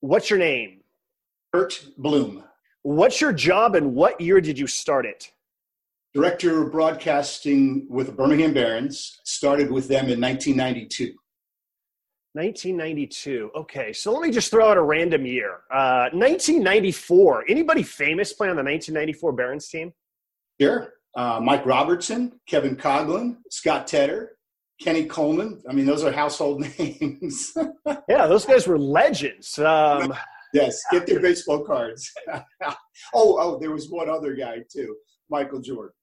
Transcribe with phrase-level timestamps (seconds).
[0.00, 0.80] What's your name?
[1.52, 2.44] Kurt Bloom.
[2.82, 5.32] What's your job and what year did you start it?
[6.14, 9.20] Director of Broadcasting with the Birmingham Barons.
[9.24, 11.14] Started with them in 1992.
[12.34, 13.50] 1992.
[13.56, 15.60] Okay, so let me just throw out a random year.
[15.70, 17.46] Uh, 1994.
[17.48, 19.92] Anybody famous play on the 1994 Barons team?
[20.60, 20.92] Sure.
[21.16, 24.35] Uh, Mike Robertson, Kevin Coughlin, Scott Tedder,
[24.80, 25.62] Kenny Coleman.
[25.68, 27.52] I mean, those are household names.
[28.08, 29.58] yeah, those guys were legends.
[29.58, 30.12] Um,
[30.52, 32.12] yes, get their baseball cards.
[32.32, 32.74] oh,
[33.14, 34.96] oh, there was one other guy too,
[35.30, 35.94] Michael Jordan.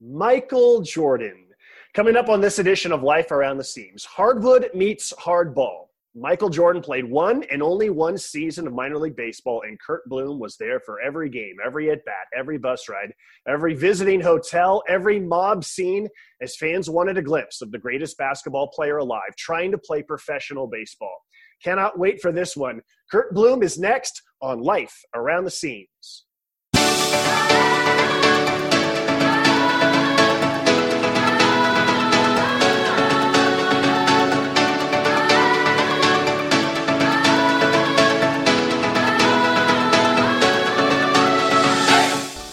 [0.00, 1.46] Michael Jordan.
[1.92, 5.86] Coming up on this edition of Life Around the Seams, hardwood meets hardball.
[6.14, 10.40] Michael Jordan played one and only one season of minor league baseball, and Kurt Bloom
[10.40, 13.12] was there for every game, every at bat, every bus ride,
[13.46, 16.08] every visiting hotel, every mob scene,
[16.42, 20.66] as fans wanted a glimpse of the greatest basketball player alive trying to play professional
[20.66, 21.16] baseball.
[21.62, 22.80] Cannot wait for this one.
[23.12, 26.24] Kurt Bloom is next on Life Around the Seams.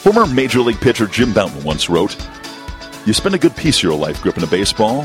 [0.07, 2.15] Former Major League pitcher Jim Bouton once wrote,
[3.05, 5.01] You spend a good piece of your life gripping a baseball,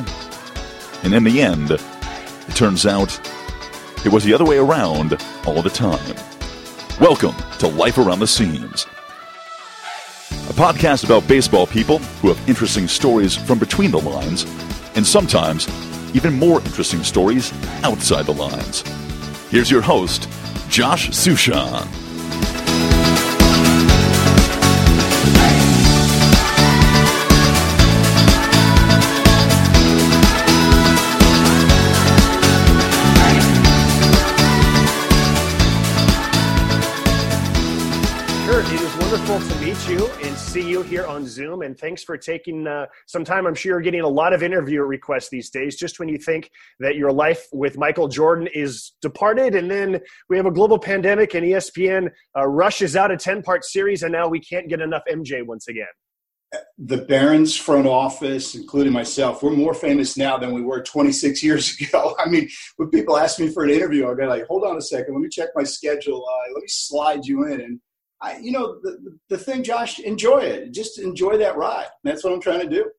[1.03, 3.11] and in the end, it turns out
[4.07, 6.15] it was the other way around all the time.
[7.01, 8.87] Welcome to Life Around the Seams,
[10.31, 14.45] a podcast about baseball people who have interesting stories from between the lines,
[14.95, 15.67] and sometimes
[16.15, 18.85] even more interesting stories outside the lines.
[19.51, 20.29] Here's your host,
[20.69, 22.02] Josh Suchon.
[39.73, 41.63] Meet you and see you here on Zoom.
[41.63, 43.47] And thanks for taking uh, some time.
[43.47, 46.51] I'm sure you're getting a lot of interview requests these days, just when you think
[46.81, 49.55] that your life with Michael Jordan is departed.
[49.55, 53.65] And then we have a global pandemic, and ESPN uh, rushes out a 10 part
[53.65, 55.87] series, and now we can't get enough MJ once again.
[56.77, 61.75] The Barons front office, including myself, we're more famous now than we were 26 years
[61.81, 62.15] ago.
[62.19, 64.83] I mean, when people ask me for an interview, I'll go like, "Hold on a
[64.83, 66.27] second, let me check my schedule.
[66.29, 67.81] Uh, let me slide you in." And
[68.23, 70.73] I, you know, the, the thing, Josh, enjoy it.
[70.73, 71.89] Just enjoy that ride.
[72.05, 72.91] That's what I'm trying to do.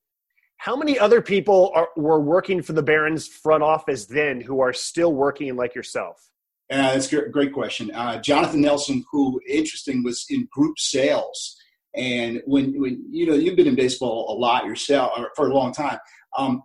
[0.57, 4.73] How many other people are, were working for the Barons front office then who are
[4.73, 6.29] still working like yourself?
[6.71, 7.91] Uh, that's a great question.
[7.91, 11.57] Uh, Jonathan Nelson, who interesting, was in group sales,
[11.95, 15.73] and when when you know you've been in baseball a lot yourself for a long
[15.73, 15.99] time,
[16.37, 16.63] um,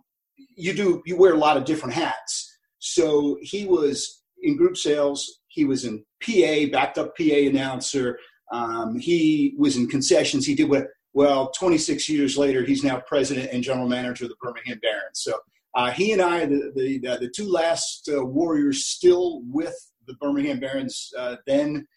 [0.55, 2.57] you do you wear a lot of different hats.
[2.79, 5.41] So he was in group sales.
[5.49, 8.17] He was in PA, backed up PA announcer.
[8.51, 10.45] Um, he was in concessions.
[10.45, 14.35] He did what, well, 26 years later, he's now president and general manager of the
[14.41, 15.21] Birmingham Barons.
[15.21, 15.39] So
[15.75, 19.75] uh, he and I, the, the, the two last uh, Warriors still with
[20.07, 21.87] the Birmingham Barons uh, then,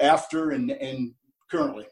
[0.00, 1.12] after, and, and
[1.50, 1.86] currently.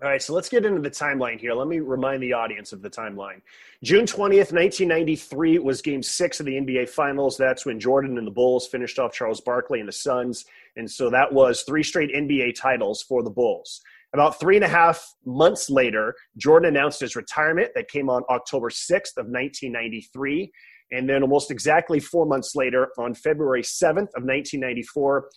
[0.00, 1.54] All right, so let's get into the timeline here.
[1.54, 3.42] Let me remind the audience of the timeline.
[3.82, 7.36] June 20th, 1993 was game six of the NBA Finals.
[7.36, 10.44] That's when Jordan and the Bulls finished off Charles Barkley and the Suns.
[10.78, 13.82] And so that was three straight NBA titles for the Bulls.
[14.14, 18.70] About three and a half months later, Jordan announced his retirement that came on October
[18.70, 20.50] 6th of 1993.
[20.92, 25.28] And then almost exactly four months later, on February 7th of 1994,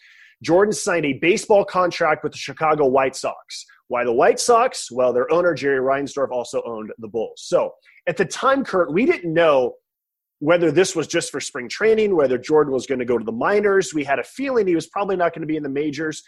[0.41, 3.66] Jordan signed a baseball contract with the Chicago White Sox.
[3.90, 4.90] Why the White Sox?
[4.90, 7.44] Well, their owner, Jerry Reinsdorf, also owned the Bulls.
[7.44, 7.73] So
[8.08, 9.73] at the time, Kurt, we didn't know
[10.41, 13.31] whether this was just for spring training, whether Jordan was going to go to the
[13.31, 13.94] minors.
[13.94, 16.24] We had a feeling he was probably not going to be in the majors,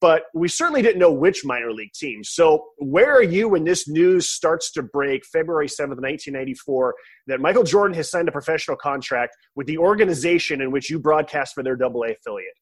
[0.00, 2.24] but we certainly didn't know which minor league team.
[2.24, 6.96] So, where are you when this news starts to break February 7th, 1994,
[7.28, 11.54] that Michael Jordan has signed a professional contract with the organization in which you broadcast
[11.54, 12.54] for their AA affiliate?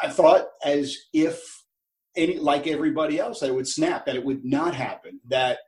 [0.00, 1.42] I thought as if
[2.16, 5.58] any like everybody else that it would snap that it would not happen that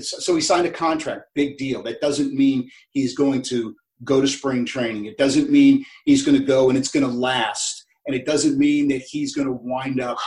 [0.00, 1.82] so he signed a contract big deal.
[1.82, 5.06] That doesn't mean he's going to go to spring training.
[5.06, 7.84] It doesn't mean he's going to go and it's going to last.
[8.06, 10.18] And it doesn't mean that he's going to wind up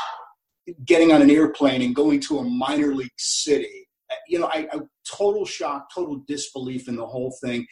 [0.86, 3.88] getting on an airplane and going to a minor league city.
[4.28, 4.80] You know I, I
[5.10, 7.66] total shock total disbelief in the whole thing.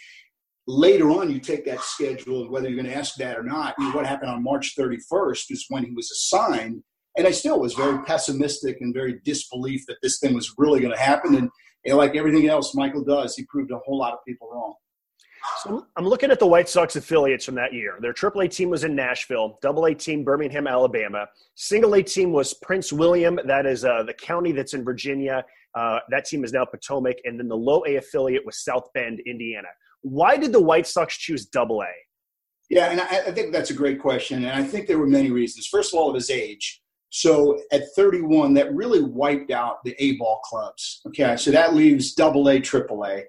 [0.68, 3.76] Later on you take that schedule and whether you're going to ask that or not
[3.78, 6.84] you know, what happened on march 31st is when he was assigned
[7.18, 10.94] and i still was very pessimistic and very disbelief that this thing was really going
[10.94, 11.50] to happen and,
[11.86, 14.74] and like everything else michael does he proved a whole lot of people wrong
[15.64, 18.00] So I'm looking at the White Sox affiliates from that year.
[18.02, 21.28] Their AAA team was in Nashville, Double A team Birmingham, Alabama.
[21.54, 25.46] Single A team was Prince William, that is uh, the county that's in Virginia.
[25.76, 29.20] Uh, that team is now Potomac, and then the Low A affiliate was South Bend,
[29.28, 29.68] Indiana.
[30.02, 31.94] Why did the White Sox choose Double A?
[32.70, 35.32] Yeah, and I, I think that's a great question, and I think there were many
[35.32, 35.68] reasons.
[35.68, 36.82] First of all, of his age.
[37.16, 41.00] So at 31, that really wiped out the A ball clubs.
[41.08, 43.24] Okay, so that leaves Double A, Triple A.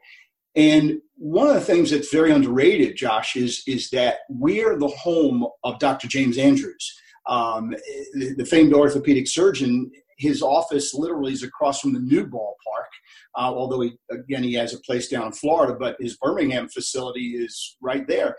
[0.57, 5.47] And one of the things that's very underrated, Josh, is, is that we're the home
[5.63, 6.09] of Dr.
[6.09, 7.77] James Andrews, um,
[8.15, 9.93] the, the, famed orthopedic surgeon.
[10.19, 12.91] His office literally is across from the new ballpark,
[13.37, 17.37] uh, although he, again he has a place down in Florida, but his Birmingham facility
[17.37, 18.35] is right there.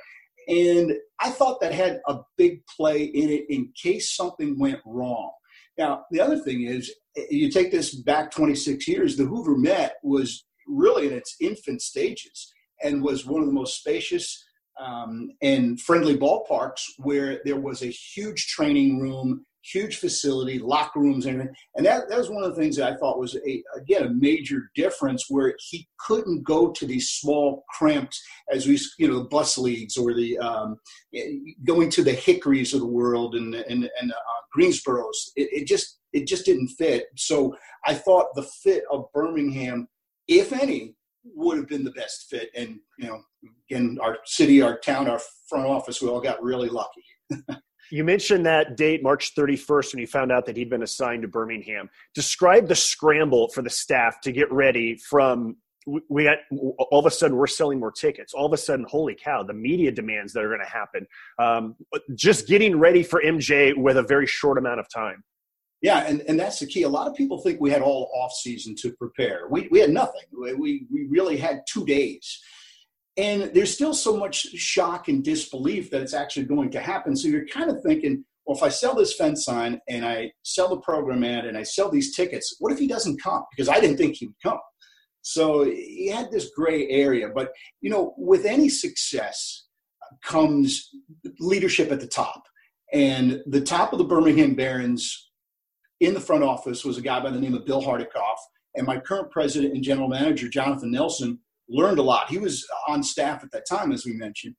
[0.48, 5.32] And I thought that had a big play in it in case something went wrong.
[5.78, 6.94] Now, the other thing is,
[7.30, 12.52] you take this back 26 years, the Hoover Met was really in its infant stages
[12.84, 14.44] and was one of the most spacious
[14.80, 21.26] um, and friendly ballparks where there was a huge training room, huge facility, locker rooms,
[21.26, 21.56] and everything.
[21.76, 24.10] And that, that was one of the things that I thought was, a, again, a
[24.10, 28.18] major difference where he couldn't go to these small, cramped,
[28.52, 30.78] as we, you know, the bus leagues or the um,
[31.66, 34.16] going to the Hickories of the world and, and, and uh,
[34.58, 35.32] Greensboros.
[35.36, 37.08] It, it just, it just didn't fit.
[37.16, 37.56] So
[37.86, 39.88] I thought the fit of Birmingham
[40.28, 40.96] if any,
[41.36, 42.50] would have been the best fit.
[42.56, 43.22] And, you know,
[43.70, 47.04] again, our city, our town, our front office, we all got really lucky.
[47.92, 51.28] you mentioned that date, March 31st, when you found out that he'd been assigned to
[51.28, 51.90] Birmingham.
[52.14, 55.58] Describe the scramble for the staff to get ready from
[56.10, 58.34] we got all of a sudden we're selling more tickets.
[58.34, 61.08] All of a sudden, holy cow, the media demands that are going to happen.
[61.40, 61.76] Um,
[62.14, 65.24] just getting ready for MJ with a very short amount of time.
[65.82, 66.84] Yeah, and, and that's the key.
[66.84, 69.48] A lot of people think we had all off season to prepare.
[69.50, 70.24] We, we had nothing.
[70.38, 72.42] We, we really had two days.
[73.18, 77.16] And there's still so much shock and disbelief that it's actually going to happen.
[77.16, 80.70] So you're kind of thinking, well, if I sell this fence sign and I sell
[80.70, 83.44] the program ad and I sell these tickets, what if he doesn't come?
[83.52, 84.60] Because I didn't think he would come.
[85.22, 87.28] So he had this gray area.
[87.34, 89.66] But, you know, with any success
[90.24, 90.90] comes
[91.40, 92.44] leadership at the top.
[92.94, 95.30] And the top of the Birmingham Barons
[96.00, 98.38] in the front office was a guy by the name of Bill Hardekopf.
[98.76, 102.30] And my current president and general manager, Jonathan Nelson, learned a lot.
[102.30, 104.56] He was on staff at that time, as we mentioned.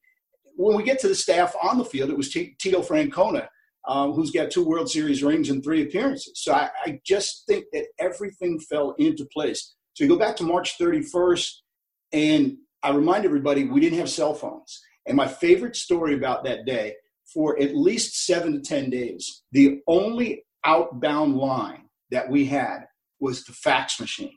[0.57, 3.47] When we get to the staff on the field, it was T- Tito Francona,
[3.87, 6.33] um, who's got two World Series rings and three appearances.
[6.37, 9.75] So I, I just think that everything fell into place.
[9.95, 11.51] So you go back to March 31st,
[12.13, 14.81] and I remind everybody we didn't have cell phones.
[15.07, 16.95] And my favorite story about that day,
[17.33, 22.85] for at least seven to 10 days, the only outbound line that we had
[23.21, 24.37] was the fax machine.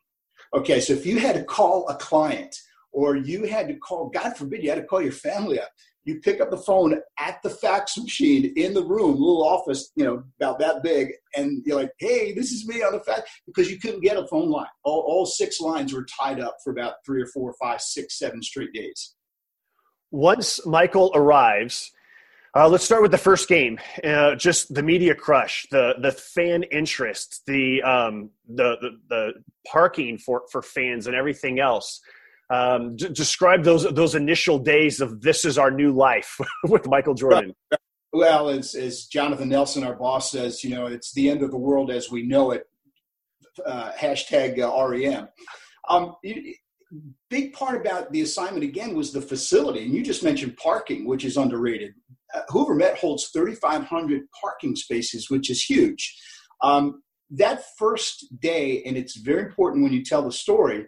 [0.54, 2.56] Okay, so if you had to call a client
[2.92, 5.70] or you had to call, God forbid, you had to call your family up,
[6.04, 10.04] you pick up the phone at the fax machine in the room, little office, you
[10.04, 13.72] know, about that big, and you're like, hey, this is me on the fax, because
[13.72, 14.68] you couldn't get a phone line.
[14.84, 18.42] All, all six lines were tied up for about three or four, five, six, seven
[18.42, 19.16] straight days.
[20.10, 21.92] Once Michael arrives,
[22.56, 23.80] uh, let's start with the first game.
[24.04, 29.32] Uh, just the media crush, the the fan interest, the um, the, the, the
[29.66, 32.02] parking for for fans, and everything else.
[32.50, 37.14] Um, d- describe those those initial days of this is our new life with Michael
[37.14, 37.56] Jordan.
[38.12, 41.58] Well, as as Jonathan Nelson, our boss, says, you know, it's the end of the
[41.58, 42.66] world as we know it.
[43.66, 45.30] Uh, hashtag uh, REM.
[45.88, 46.16] Um,
[47.30, 51.24] big part about the assignment again was the facility, and you just mentioned parking, which
[51.24, 51.94] is underrated.
[52.50, 56.18] Hoover Met holds 3,500 parking spaces, which is huge.
[56.62, 60.86] Um, that first day, and it's very important when you tell the story,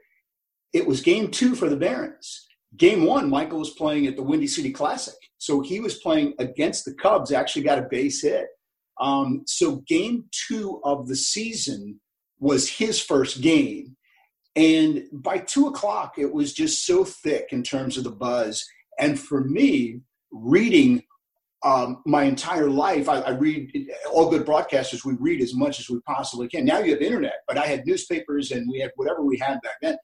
[0.73, 2.47] it was game two for the Barons.
[2.75, 5.15] Game one, Michael was playing at the Windy City Classic.
[5.38, 8.47] So he was playing against the Cubs, actually got a base hit.
[9.00, 12.00] Um, so game two of the season
[12.39, 13.95] was his first game.
[14.55, 18.63] And by two o'clock, it was just so thick in terms of the buzz.
[19.00, 21.03] And for me, reading
[21.63, 23.72] um, my entire life, I, I, read
[24.12, 25.05] all good broadcasters.
[25.05, 26.65] We read as much as we possibly can.
[26.65, 29.75] Now you have internet, but I had newspapers and we had whatever we had back
[29.82, 29.98] then.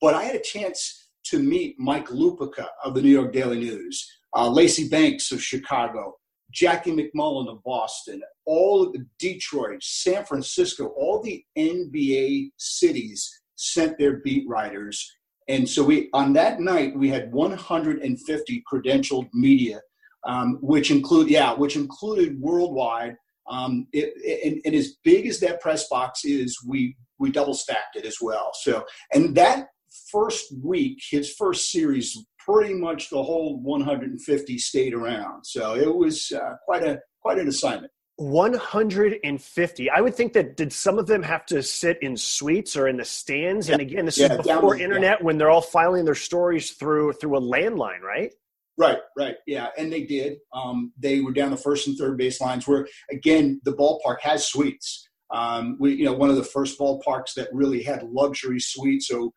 [0.00, 4.10] But I had a chance to meet Mike Lupica of the New York Daily News,
[4.34, 6.14] uh, Lacy Banks of Chicago,
[6.50, 13.98] Jackie MacMullan of Boston, all of the Detroit, San Francisco, all the NBA cities sent
[13.98, 15.10] their beat writers.
[15.48, 19.80] And so we on that night we had 150 credentialed media
[20.26, 23.16] um, which include yeah, which included worldwide.
[23.48, 27.96] Um, it, it, and, as big as that press box is, we we double stacked
[27.96, 28.50] it as well.
[28.54, 29.68] So and that
[30.10, 35.44] first week, his first series, pretty much the whole 150 stayed around.
[35.44, 37.92] So it was uh, quite a quite an assignment.
[38.16, 39.90] 150.
[39.90, 42.96] I would think that did some of them have to sit in suites or in
[42.96, 43.68] the stands?
[43.68, 43.74] Yeah.
[43.74, 45.24] And again, this yeah, is before internet yeah.
[45.24, 48.32] when they're all filing their stories through through a landline, right?
[48.76, 50.38] Right, right, yeah, and they did.
[50.52, 52.66] Um, they were down the first and third base lines.
[52.66, 55.08] Where again, the ballpark has suites.
[55.30, 59.08] Um, we, you know, one of the first ballparks that really had luxury suites.
[59.08, 59.32] So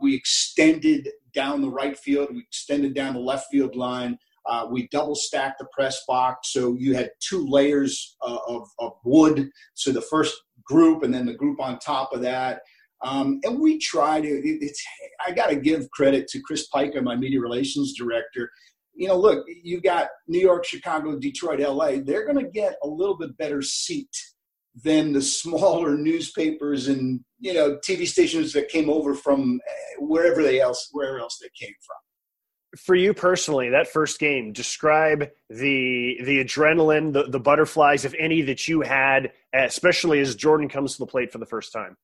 [0.00, 4.18] we extended down the right field, we extended down the left field line.
[4.46, 8.92] Uh, we double stacked the press box, so you had two layers uh, of, of,
[9.04, 9.50] wood.
[9.74, 12.62] So the first group, and then the group on top of that.
[13.04, 14.28] Um, and we try to.
[14.28, 14.76] It,
[15.24, 18.50] I got to give credit to Chris Pica, my media relations director.
[18.94, 21.98] You know, look, you got New York, Chicago, Detroit, LA.
[22.02, 24.10] They're going to get a little bit better seat
[24.82, 30.42] than the smaller newspapers and you know TV stations that came over from eh, wherever
[30.42, 31.96] they else wherever else they came from.
[32.76, 38.42] For you personally, that first game, describe the the adrenaline, the, the butterflies, if any,
[38.42, 41.96] that you had, especially as Jordan comes to the plate for the first time.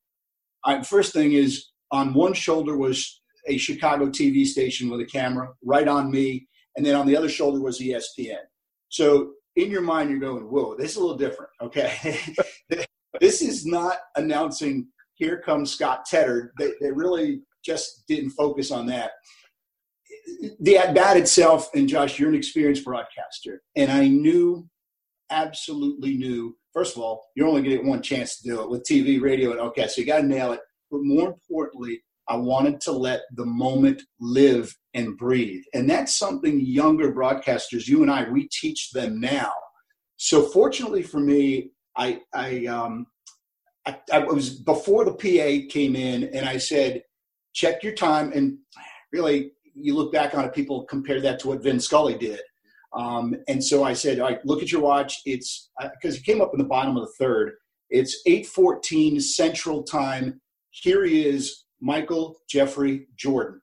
[0.87, 5.87] First thing is on one shoulder was a Chicago TV station with a camera right
[5.87, 8.39] on me, and then on the other shoulder was ESPN.
[8.89, 11.51] So in your mind, you're going, whoa, this is a little different.
[11.63, 12.19] Okay.
[13.21, 16.53] this is not announcing, here comes Scott Tedder.
[16.59, 19.13] They, they really just didn't focus on that.
[20.61, 24.69] The at bat itself, and Josh, you're an experienced broadcaster, and I knew,
[25.31, 29.21] absolutely knew, first of all, you're only getting one chance to do it with TV,
[29.21, 30.61] radio, and okay, so you got to nail it.
[30.91, 35.63] But more importantly, I wanted to let the moment live and breathe.
[35.73, 39.53] And that's something younger broadcasters, you and I, we teach them now.
[40.17, 43.07] So fortunately for me, I, I, um,
[43.87, 47.03] I, I was before the PA came in and I said,
[47.53, 48.33] check your time.
[48.33, 48.59] And
[49.13, 52.41] really, you look back on it, people compare that to what Vin Scully did.
[52.95, 55.21] Um, and so I said, look at your watch.
[55.25, 57.55] It's because uh, it came up in the bottom of the third.
[57.91, 60.41] It's 8:14 Central Time.
[60.71, 63.61] Here he is Michael Jeffrey Jordan.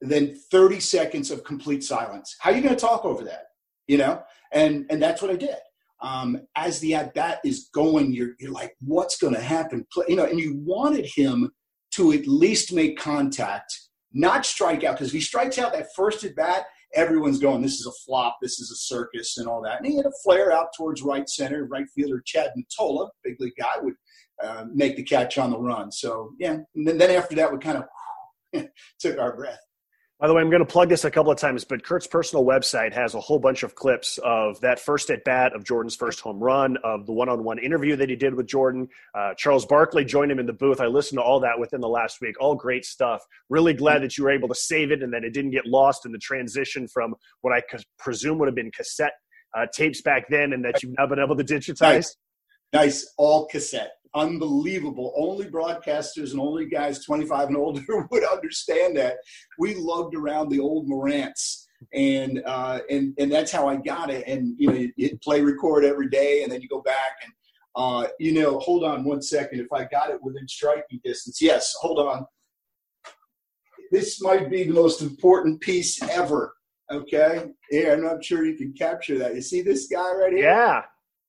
[0.00, 2.36] Then 30 seconds of complete silence.
[2.40, 3.44] How are you going to talk over that?
[3.86, 5.56] You know, and and that's what I did.
[6.02, 9.86] Um, as the at bat is going, you're you're like, what's going to happen?
[10.08, 11.50] You know, and you wanted him
[11.92, 13.72] to at least make contact,
[14.12, 16.66] not strike out, because if he strikes out that first at bat,
[16.96, 19.78] everyone's going, this is a flop, this is a circus, and all that.
[19.78, 23.52] And he had a flare out towards right center, right fielder Chad Mottola, big league
[23.58, 23.94] guy, would
[24.42, 25.92] uh, make the catch on the run.
[25.92, 29.60] So yeah, and then, then after that, we kind of took our breath.
[30.18, 32.42] By the way, I'm going to plug this a couple of times, but Kurt's personal
[32.42, 36.20] website has a whole bunch of clips of that first at bat, of Jordan's first
[36.20, 38.88] home run, of the one on one interview that he did with Jordan.
[39.14, 40.80] Uh, Charles Barkley joined him in the booth.
[40.80, 42.34] I listened to all that within the last week.
[42.40, 43.20] All great stuff.
[43.50, 46.06] Really glad that you were able to save it and that it didn't get lost
[46.06, 47.62] in the transition from what I
[47.98, 49.12] presume would have been cassette
[49.54, 51.80] uh, tapes back then and that you've now been able to digitize.
[51.80, 52.16] Nice.
[52.72, 53.14] nice.
[53.18, 55.12] All cassette unbelievable.
[55.16, 59.18] Only broadcasters and only guys 25 and older would understand that.
[59.58, 61.66] We lugged around the old Marantz.
[61.92, 64.26] And uh, and and that's how I got it.
[64.26, 67.32] And you know, you, you play record every day, and then you go back and
[67.76, 69.60] uh, you know, hold on one second.
[69.60, 72.26] If I got it within striking distance, yes, hold on.
[73.92, 76.54] This might be the most important piece ever.
[76.90, 79.34] Okay, yeah, I'm not sure you can capture that.
[79.34, 80.44] You see this guy right here?
[80.44, 80.82] Yeah.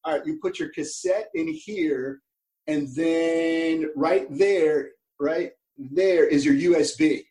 [0.05, 2.21] All right, you put your cassette in here,
[2.67, 7.23] and then right there, right there is your USB.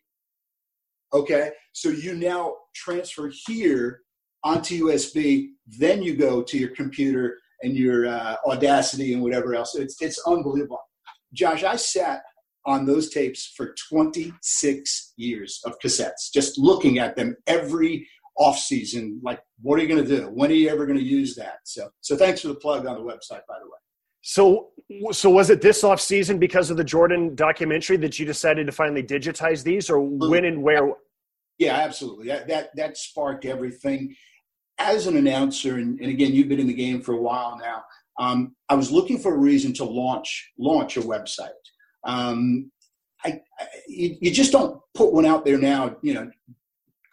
[1.13, 4.01] Okay, so you now transfer here
[4.43, 9.75] onto USB, then you go to your computer and your uh, Audacity and whatever else.
[9.75, 10.79] It's it's unbelievable.
[11.33, 12.21] Josh, I sat
[12.65, 19.19] on those tapes for 26 years of cassettes, just looking at them every off season.
[19.23, 20.27] Like, what are you going to do?
[20.27, 21.59] When are you ever going to use that?
[21.63, 23.79] So, so thanks for the plug on the website, by the way.
[24.29, 24.71] So,
[25.13, 28.73] so was it this off season because of the Jordan documentary that you decided to
[28.73, 30.91] finally digitize these, or when and where?
[31.59, 32.27] Yeah, absolutely.
[32.27, 34.13] That that, that sparked everything.
[34.79, 37.83] As an announcer, and, and again, you've been in the game for a while now.
[38.19, 41.47] Um, I was looking for a reason to launch launch a website.
[42.03, 42.69] Um,
[43.23, 45.95] I, I you, you, just don't put one out there now.
[46.01, 46.31] You know,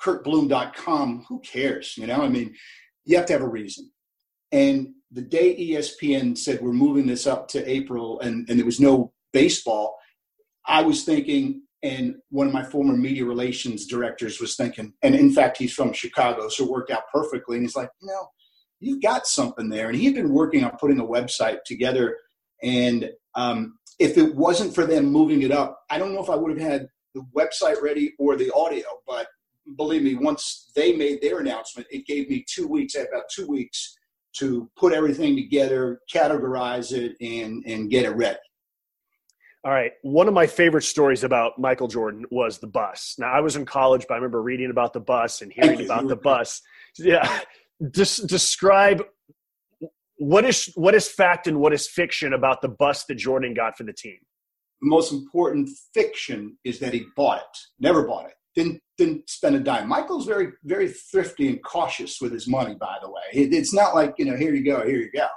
[0.02, 1.26] KurtBloom.com.
[1.28, 1.96] Who cares?
[1.96, 2.56] You know, I mean,
[3.04, 3.88] you have to have a reason.
[4.50, 8.80] And the day ESPN said we're moving this up to April and, and there was
[8.80, 9.96] no baseball,
[10.66, 15.32] I was thinking, and one of my former media relations directors was thinking, and in
[15.32, 17.56] fact, he's from Chicago, so it worked out perfectly.
[17.56, 18.28] And he's like, you know,
[18.80, 19.88] you've got something there.
[19.88, 22.16] And he had been working on putting a website together.
[22.62, 26.36] And um, if it wasn't for them moving it up, I don't know if I
[26.36, 28.86] would have had the website ready or the audio.
[29.06, 29.28] But
[29.76, 32.96] believe me, once they made their announcement, it gave me two weeks.
[32.96, 33.94] I had about two weeks
[34.38, 38.38] to put everything together, categorize it, and and get it ready.
[39.64, 39.92] All right.
[40.02, 43.14] One of my favorite stories about Michael Jordan was the bus.
[43.18, 46.06] Now, I was in college, but I remember reading about the bus and hearing about
[46.06, 46.60] the bus.
[46.98, 47.40] Yeah.
[47.90, 49.02] Just describe
[50.16, 53.76] what is what is fact and what is fiction about the bus that Jordan got
[53.76, 54.18] for the team.
[54.82, 57.58] The most important fiction is that he bought it.
[57.80, 58.34] Never bought it.
[58.54, 59.88] Didn't didn't spend a dime.
[59.88, 62.74] Michael's very very thrifty and cautious with his money.
[62.74, 65.28] By the way, it's not like you know here you go, here you go.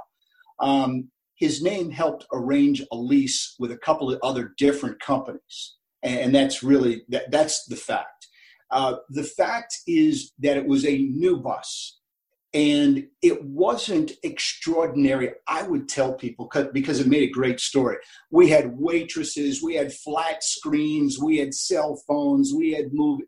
[0.60, 6.34] Um, his name helped arrange a lease with a couple of other different companies, and
[6.34, 8.28] that's really that, that's the fact.
[8.70, 12.00] Uh, the fact is that it was a new bus,
[12.54, 15.32] and it wasn't extraordinary.
[15.48, 17.98] I would tell people because it made a great story.
[18.32, 23.26] We had waitresses, we had flat screens, we had cell phones, we had movie.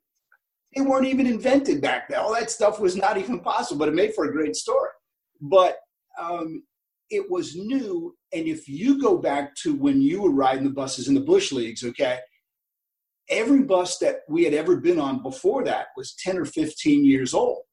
[0.76, 2.20] They weren't even invented back then.
[2.20, 4.90] All that stuff was not even possible, but it made for a great story.
[5.42, 5.78] But
[6.20, 6.64] um,
[7.10, 8.16] it was new.
[8.34, 11.52] And if you go back to when you were riding the buses in the Bush
[11.52, 12.20] Leagues, okay,
[13.30, 17.34] every bus that we had ever been on before that was 10 or 15 years
[17.34, 17.64] old.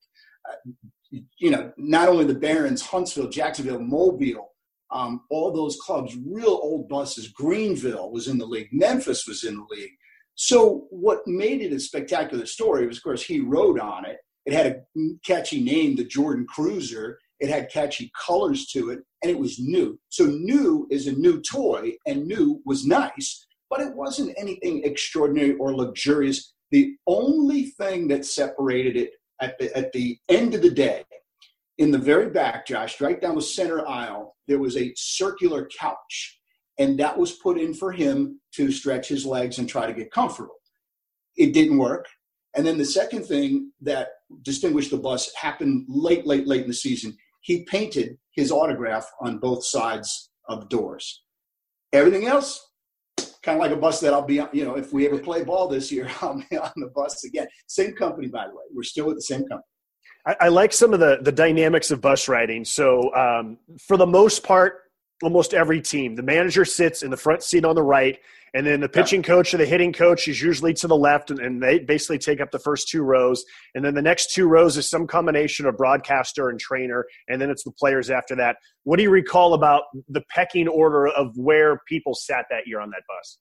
[0.48, 4.52] Uh, you know, not only the Barons, Huntsville, Jacksonville, Mobile,
[4.90, 7.28] um, all those clubs, real old buses.
[7.28, 9.92] Greenville was in the league, Memphis was in the league.
[10.36, 14.18] So, what made it a spectacular story was, of course, he rode on it.
[14.44, 17.18] It had a catchy name, the Jordan Cruiser.
[17.40, 19.98] It had catchy colors to it, and it was new.
[20.10, 25.54] So new is a new toy, and new was nice, but it wasn't anything extraordinary
[25.56, 26.52] or luxurious.
[26.70, 31.04] The only thing that separated it at the, at the end of the day,
[31.78, 36.40] in the very back, Josh, right down the center aisle, there was a circular couch,
[36.78, 40.10] and that was put in for him to stretch his legs and try to get
[40.10, 40.56] comfortable.
[41.36, 42.06] It didn't work.
[42.54, 44.08] And then the second thing that
[44.42, 47.16] distinguished the bus happened late, late, late in the season
[47.46, 51.22] he painted his autograph on both sides of doors.
[51.92, 52.72] Everything else,
[53.44, 55.44] kind of like a bus that I'll be on, you know, if we ever play
[55.44, 57.46] ball this year, I'll be on the bus again.
[57.68, 58.64] Same company, by the way.
[58.74, 59.62] We're still with the same company.
[60.40, 62.64] I, like some of the, the dynamics of bus riding.
[62.64, 64.80] So, um, for the most part,
[65.22, 68.18] almost every team, the manager sits in the front seat on the right
[68.56, 69.26] and then the pitching yeah.
[69.26, 72.40] coach or the hitting coach is usually to the left, and, and, they basically take
[72.40, 73.44] up the first two rows.
[73.74, 77.50] And then the next two rows is some combination of broadcaster and trainer, and then
[77.50, 78.56] it's the players after that.
[78.84, 82.88] What do you recall about the pecking order of where people sat that year on
[82.90, 83.38] that bus?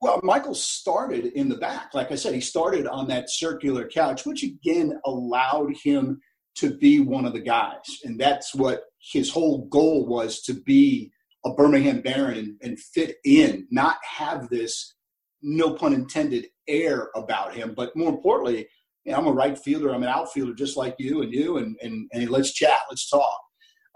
[0.00, 1.94] Well, Michael started in the back.
[1.94, 6.20] Like I said, he started on that circular couch, which again allowed him
[6.56, 8.00] to be one of the guys.
[8.02, 11.12] And that's what his whole goal was to be
[11.46, 14.94] a Birmingham Baron and, and fit in, not have this,
[15.42, 17.72] no pun intended, air about him.
[17.74, 18.68] But more importantly,
[19.04, 21.76] you know, I'm a right fielder, I'm an outfielder just like you and you, and,
[21.80, 23.40] and, and let's chat, let's talk.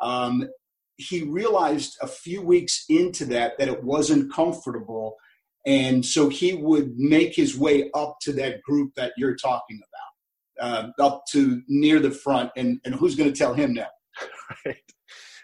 [0.01, 0.49] Um,
[0.97, 5.17] he realized a few weeks into that that it wasn't comfortable.
[5.67, 9.81] And so he would make his way up to that group that you're talking
[10.61, 12.51] about, uh, up to near the front.
[12.57, 13.91] And, and who's going to tell him that?
[14.67, 14.83] Right.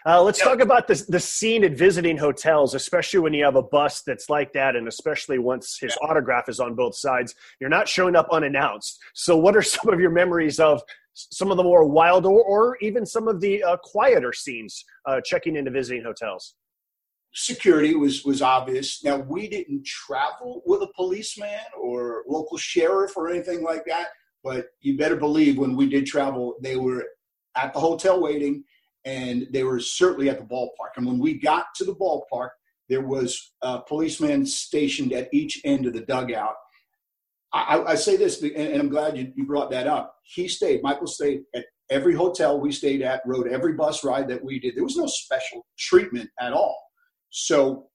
[0.05, 0.47] Uh, let's yep.
[0.47, 4.29] talk about the, the scene at visiting hotels, especially when you have a bus that's
[4.29, 6.07] like that, and especially once his yeah.
[6.07, 7.33] autograph is on both sides.
[7.59, 8.99] You're not showing up unannounced.
[9.13, 10.81] So, what are some of your memories of
[11.13, 15.19] some of the more wild or, or even some of the uh, quieter scenes uh,
[15.23, 16.55] checking into visiting hotels?
[17.33, 19.03] Security was was obvious.
[19.03, 24.07] Now we didn't travel with a policeman or local sheriff or anything like that,
[24.43, 27.03] but you better believe when we did travel, they were
[27.55, 28.63] at the hotel waiting
[29.07, 30.97] and they were certainly at the ballpark.
[30.97, 32.49] And when we got to the ballpark,
[32.89, 36.55] there was a policeman stationed at each end of the dugout.
[37.53, 40.13] I, I say this, and I'm glad you, brought that up.
[40.23, 44.43] He stayed, Michael stayed at every hotel we stayed at, rode every bus ride that
[44.43, 44.75] we did.
[44.75, 46.77] There was no special treatment at all.
[47.29, 47.87] So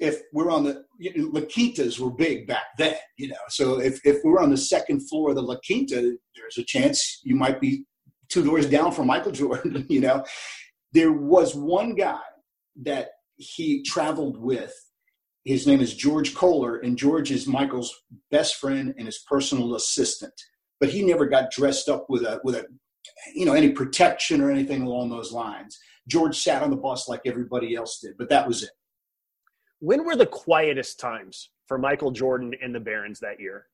[0.00, 3.44] if we're on the you know, La Quintas were big back then, you know.
[3.50, 7.20] So if, if we're on the second floor of the La Quinta, there's a chance
[7.24, 7.84] you might be
[8.34, 10.24] two doors down from Michael Jordan, you know.
[10.92, 12.20] There was one guy
[12.82, 14.74] that he traveled with.
[15.44, 17.94] His name is George Koehler, and George is Michael's
[18.30, 20.32] best friend and his personal assistant.
[20.80, 22.66] But he never got dressed up with a with a
[23.34, 25.78] you know any protection or anything along those lines.
[26.08, 28.70] George sat on the bus like everybody else did, but that was it.
[29.78, 33.66] When were the quietest times for Michael Jordan and the Barons that year?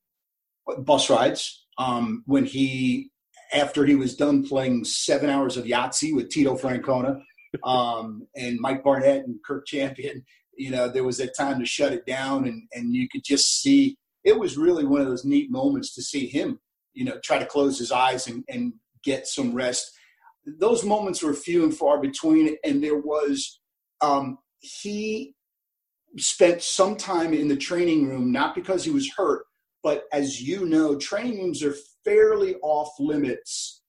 [0.78, 1.66] Bus rides.
[1.78, 3.10] Um, when he
[3.52, 7.20] after he was done playing seven hours of Yahtzee with Tito Francona
[7.64, 10.24] um, and Mike Barnett and Kirk Champion,
[10.56, 13.60] you know, there was that time to shut it down, and and you could just
[13.60, 16.60] see it was really one of those neat moments to see him,
[16.92, 19.90] you know, try to close his eyes and, and get some rest.
[20.46, 23.60] Those moments were few and far between, and there was
[24.00, 25.34] um, he
[26.18, 29.44] spent some time in the training room, not because he was hurt,
[29.82, 33.82] but as you know, training rooms are fairly off limits.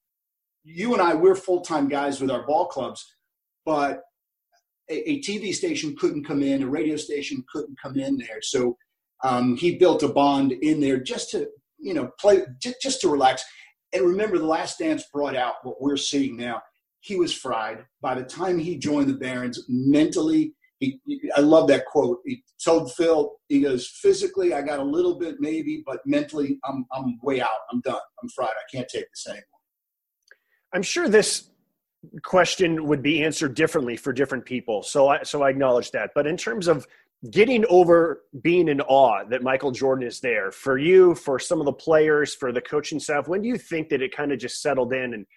[0.63, 3.03] You and I, we're full time guys with our ball clubs,
[3.65, 4.01] but
[4.89, 8.41] a, a, TV station couldn't come in, a radio station couldn't come in there.
[8.41, 8.77] So
[9.23, 11.47] um, he built a bond in there just to,
[11.79, 13.43] you know, play, just, just to relax.
[13.93, 16.61] And remember, The Last Dance brought out what we're seeing now.
[16.99, 17.85] He was fried.
[18.01, 20.99] By the time he joined the Barons, mentally, he,
[21.37, 22.19] I love that quote.
[22.25, 26.85] He told Phil, he goes, physically, I got a little bit maybe, but mentally, I'm,
[26.91, 27.49] I'm way out.
[27.71, 28.01] I'm done.
[28.21, 28.49] I'm fried.
[28.49, 29.45] I can't take this anymore.
[30.73, 31.51] I'm sure this
[32.23, 34.81] question would be answered differently for different people.
[34.81, 36.11] So I, so I acknowledge that.
[36.15, 36.87] But in terms of
[37.29, 41.65] getting over being in awe that Michael Jordan is there for you, for some of
[41.65, 44.63] the players, for the coaching staff, when do you think that it kind of just
[44.63, 45.27] settled in and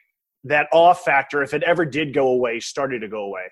[0.44, 3.44] that awe factor, if it ever did go away, started to go away?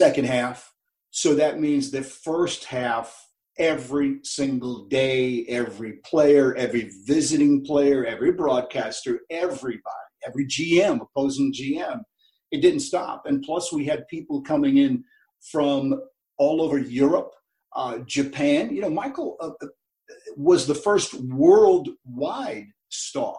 [0.00, 0.72] Second half.
[1.16, 3.26] So that means the first half,
[3.58, 12.00] every single day, every player, every visiting player, every broadcaster, everybody every GM, opposing GM.
[12.50, 13.22] It didn't stop.
[13.26, 15.04] And plus, we had people coming in
[15.50, 16.00] from
[16.38, 17.32] all over Europe,
[17.74, 18.74] uh, Japan.
[18.74, 19.66] You know, Michael uh, uh,
[20.36, 23.38] was the first worldwide star,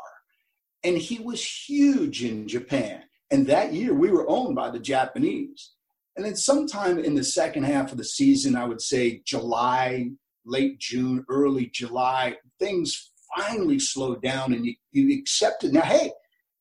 [0.83, 3.03] and he was huge in Japan.
[3.29, 5.73] And that year, we were owned by the Japanese.
[6.17, 10.09] And then, sometime in the second half of the season, I would say July,
[10.45, 15.73] late June, early July, things finally slowed down and you, you accepted.
[15.73, 16.11] Now, hey,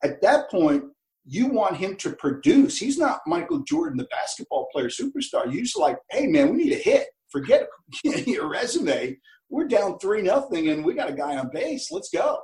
[0.05, 0.85] at that point,
[1.25, 2.79] you want him to produce.
[2.79, 5.53] He's not Michael Jordan, the basketball player superstar.
[5.53, 7.09] You're just like, hey man, we need a hit.
[7.31, 7.67] Forget
[8.05, 9.17] your resume.
[9.49, 11.91] We're down three nothing, and we got a guy on base.
[11.91, 12.41] Let's go.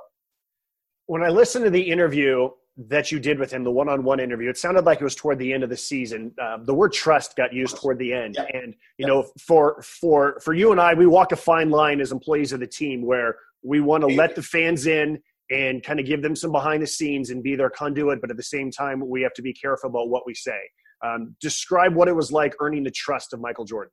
[1.05, 4.57] When I listened to the interview that you did with him, the one-on-one interview, it
[4.57, 6.33] sounded like it was toward the end of the season.
[6.41, 8.49] Um, the word trust got used toward the end, yep.
[8.53, 9.07] and you yep.
[9.07, 12.59] know, for for for you and I, we walk a fine line as employees of
[12.59, 16.35] the team where we want to let the fans in and kind of give them
[16.35, 18.19] some behind the scenes and be their conduit.
[18.21, 20.59] But at the same time, we have to be careful about what we say.
[21.05, 23.91] Um, describe what it was like earning the trust of Michael Jordan.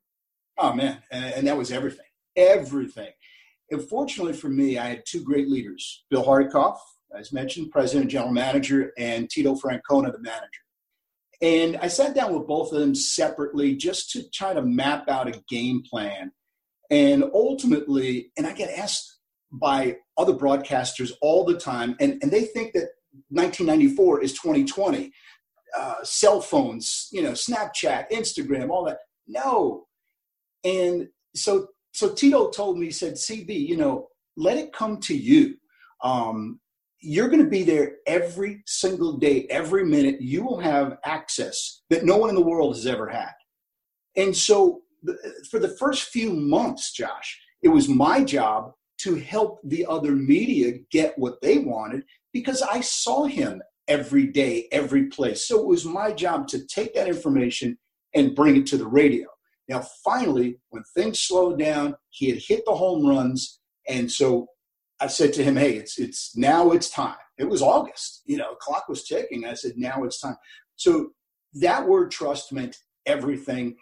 [0.56, 3.10] Oh man, and, and that was everything, everything.
[3.70, 6.78] And fortunately for me, I had two great leaders: Bill Hardekopf,
[7.18, 10.61] as mentioned, president, general manager, and Tito Francona, the manager.
[11.42, 15.29] And I sat down with both of them separately just to try to map out
[15.29, 16.33] a game plan.
[16.90, 19.18] And ultimately, and I get asked
[19.51, 22.90] by other broadcasters all the time, and, and they think that
[23.29, 25.12] 1994 is 2020.
[25.79, 28.99] Uh, cell phones, you know, Snapchat, Instagram, all that.
[29.29, 29.87] No.
[30.64, 35.16] And so, so Tito told me, he said, CB, you know, let it come to
[35.16, 35.55] you.
[36.03, 36.59] Um,
[37.00, 40.20] you're going to be there every single day, every minute.
[40.20, 43.32] You will have access that no one in the world has ever had.
[44.16, 44.82] And so,
[45.50, 50.72] for the first few months, Josh, it was my job to help the other media
[50.90, 55.48] get what they wanted because I saw him every day, every place.
[55.48, 57.78] So it was my job to take that information
[58.14, 59.26] and bring it to the radio.
[59.68, 63.60] Now, finally, when things slowed down, he had hit the home runs.
[63.88, 64.48] And so
[65.00, 67.16] I said to him, Hey, it's, it's now it's time.
[67.38, 69.44] It was August, you know, the clock was ticking.
[69.46, 70.36] I said, Now it's time.
[70.76, 71.10] So
[71.54, 73.76] that word trust meant everything.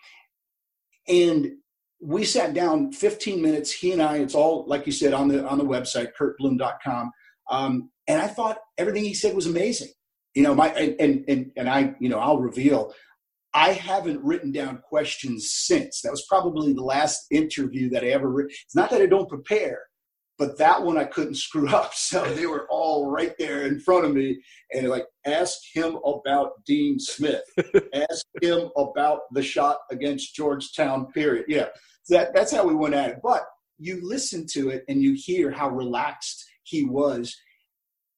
[1.09, 1.53] And
[2.01, 5.47] we sat down 15 minutes he and i it's all like you said on the
[5.47, 7.11] on the website kurtbloom.com
[7.51, 9.89] um, and i thought everything he said was amazing
[10.35, 12.93] you know my and and and i you know i'll reveal
[13.55, 18.31] i haven't written down questions since that was probably the last interview that i ever
[18.31, 19.81] written it's not that i don't prepare
[20.39, 21.93] but that one I couldn't screw up.
[21.95, 24.41] So they were all right there in front of me
[24.73, 27.43] and like, ask him about Dean Smith,
[27.95, 31.47] ask him about the shot against Georgetown, period.
[31.49, 31.67] Yeah,
[32.09, 33.19] that, that's how we went at it.
[33.23, 33.43] But
[33.79, 37.37] you listen to it and you hear how relaxed he was.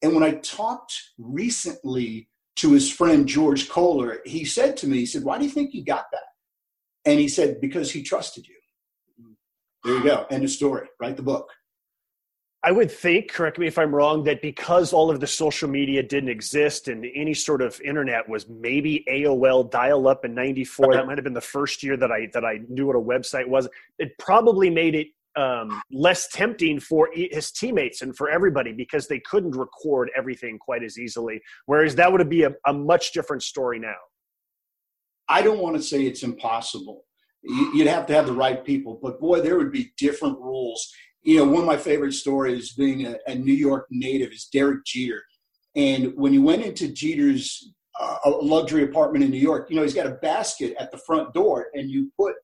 [0.02, 5.06] And when I talked recently to his friend George Koehler, he said to me, he
[5.06, 6.20] said, Why do you think you got that?
[7.04, 8.54] And he said, Because he trusted you.
[9.84, 10.26] There you go.
[10.30, 10.88] End of story.
[11.00, 11.48] Write the book.
[12.62, 16.02] I would think, correct me if I'm wrong, that because all of the social media
[16.02, 21.06] didn't exist and any sort of internet was maybe AOL dial up in 94, that
[21.06, 23.66] might have been the first year that I, that I knew what a website was.
[23.98, 29.20] It probably made it um, less tempting for his teammates and for everybody because they
[29.20, 31.40] couldn't record everything quite as easily.
[31.64, 33.96] Whereas that would be a, a much different story now.
[35.30, 37.04] I don't want to say it's impossible.
[37.42, 41.36] You'd have to have the right people, but boy, there would be different rules you
[41.36, 45.22] know, one of my favorite stories being a, a New York native is Derek Jeter.
[45.76, 49.94] And when you went into Jeter's uh, luxury apartment in New York, you know, he's
[49.94, 52.34] got a basket at the front door and you put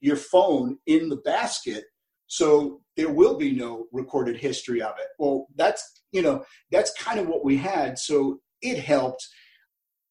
[0.00, 1.84] your phone in the basket
[2.30, 5.08] so there will be no recorded history of it.
[5.18, 7.98] Well, that's, you know, that's kind of what we had.
[7.98, 9.26] So it helped.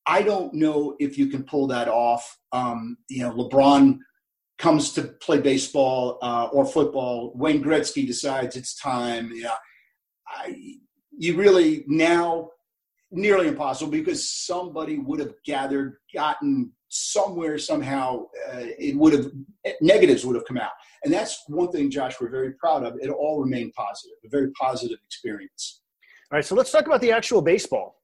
[0.06, 2.38] I don't know if you can pull that off.
[2.52, 4.00] Um, you know, LeBron
[4.60, 7.32] comes to play baseball uh, or football.
[7.36, 9.32] Wayne Gretzky decides it's time.
[9.34, 9.56] Yeah,
[10.28, 10.76] I,
[11.18, 12.50] you really now
[13.12, 18.26] nearly impossible because somebody would have gathered, gotten somewhere somehow.
[18.52, 19.32] Uh, it would have
[19.82, 20.72] negatives would have come out,
[21.04, 22.20] and that's one thing, Josh.
[22.20, 22.98] We're very proud of.
[23.02, 25.82] It all remained positive, a very positive experience.
[26.32, 27.99] All right, so let's talk about the actual baseball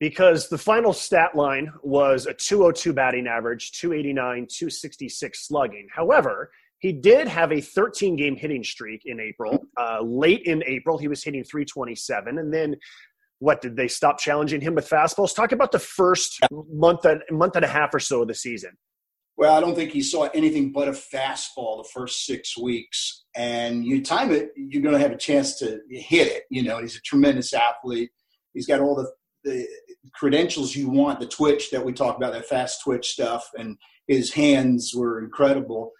[0.00, 5.86] because the final stat line was a 202 batting average, 289, 266 slugging.
[5.94, 9.66] However, he did have a 13 game hitting streak in April.
[9.78, 12.38] Uh, late in April, he was hitting 327.
[12.38, 12.76] And then
[13.38, 15.34] what did they stop challenging him with fastballs?
[15.34, 18.70] Talk about the first month and month and a half or so of the season.
[19.36, 23.24] Well, I don't think he saw anything but a fastball the first six weeks.
[23.36, 26.44] And you time it, you're going to have a chance to hit it.
[26.50, 28.10] You know, he's a tremendous athlete.
[28.54, 29.10] He's got all the,
[29.44, 29.66] the
[30.14, 33.76] credentials you want, the twitch that we talk about, that fast twitch stuff, and
[34.06, 35.92] his hands were incredible.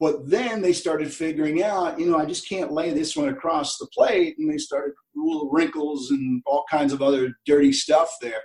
[0.00, 3.78] But then they started figuring out, you know, I just can't lay this one across
[3.78, 8.42] the plate, and they started rule wrinkles and all kinds of other dirty stuff there.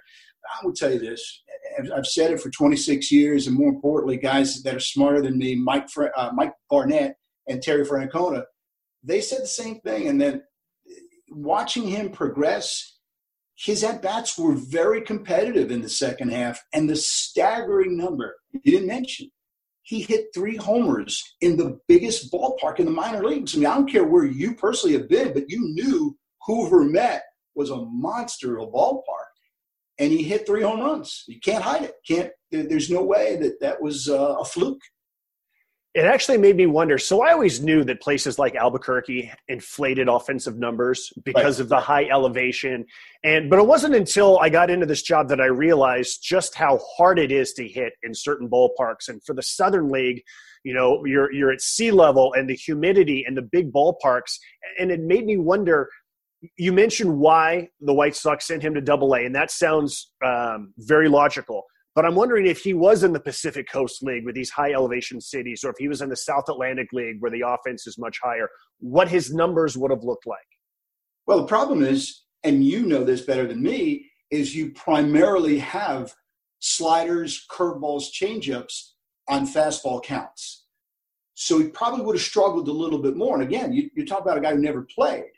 [0.48, 1.44] I will tell you this:
[1.96, 5.56] I've said it for 26 years, and more importantly, guys that are smarter than me,
[5.56, 7.16] Mike uh, Mike Barnett
[7.48, 8.44] and Terry Francona,
[9.04, 10.08] they said the same thing.
[10.08, 10.44] And then
[11.30, 12.99] watching him progress
[13.60, 16.64] his at bats were very competitive in the second half.
[16.74, 19.30] And the staggering number you didn't mention,
[19.84, 23.54] he hit three homers in the biggest ballpark in the minor leagues.
[23.54, 27.24] I mean, I don't care where you personally have been, but you knew Hoover Met
[27.54, 29.04] was a monster of a ballpark.
[29.98, 31.26] And he hit three home runs.
[31.28, 31.96] You can't hide it.
[32.08, 32.32] Can't.
[32.52, 34.80] There's no way that that was uh, a fluke
[35.96, 37.00] it actually made me wonder.
[37.00, 41.64] So I always knew that places like Albuquerque inflated offensive numbers because right.
[41.64, 42.86] of the high elevation.
[43.24, 46.80] And but it wasn't until I got into this job that I realized just how
[46.96, 49.08] hard it is to hit in certain ballparks.
[49.08, 50.22] And for the Southern League,
[50.64, 54.38] you know, you're you're at sea level and the humidity and the big ballparks.
[54.78, 55.90] And it made me wonder.
[56.56, 60.74] You mentioned why the White Sox sent him to Double A, and that sounds um,
[60.78, 61.66] very logical.
[62.00, 65.20] But I'm wondering if he was in the Pacific Coast League with these high elevation
[65.20, 68.20] cities, or if he was in the South Atlantic League where the offense is much
[68.24, 68.48] higher,
[68.80, 70.40] what his numbers would have looked like.
[71.28, 76.14] Well, the problem is, and you know this better than me, is you primarily have
[76.60, 78.92] sliders, curveballs, changeups
[79.28, 80.68] on fastball counts.
[81.34, 83.34] So he probably would have struggled a little bit more.
[83.34, 85.32] And again, you, you talk about a guy who never played.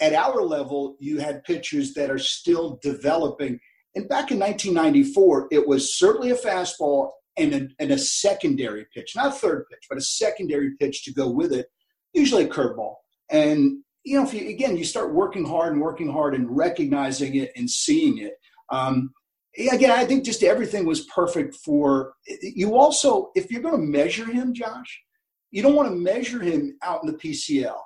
[0.00, 3.60] At our level, you had pitchers that are still developing
[3.94, 9.14] and back in 1994, it was certainly a fastball and a, and a secondary pitch,
[9.16, 11.66] not a third pitch, but a secondary pitch to go with it,
[12.12, 12.94] usually a curveball.
[13.30, 17.36] And you know, if you again, you start working hard and working hard and recognizing
[17.36, 18.34] it and seeing it.
[18.70, 19.12] Um,
[19.56, 22.76] again, I think just everything was perfect for you.
[22.76, 25.02] Also, if you're going to measure him, Josh,
[25.50, 27.78] you don't want to measure him out in the PCL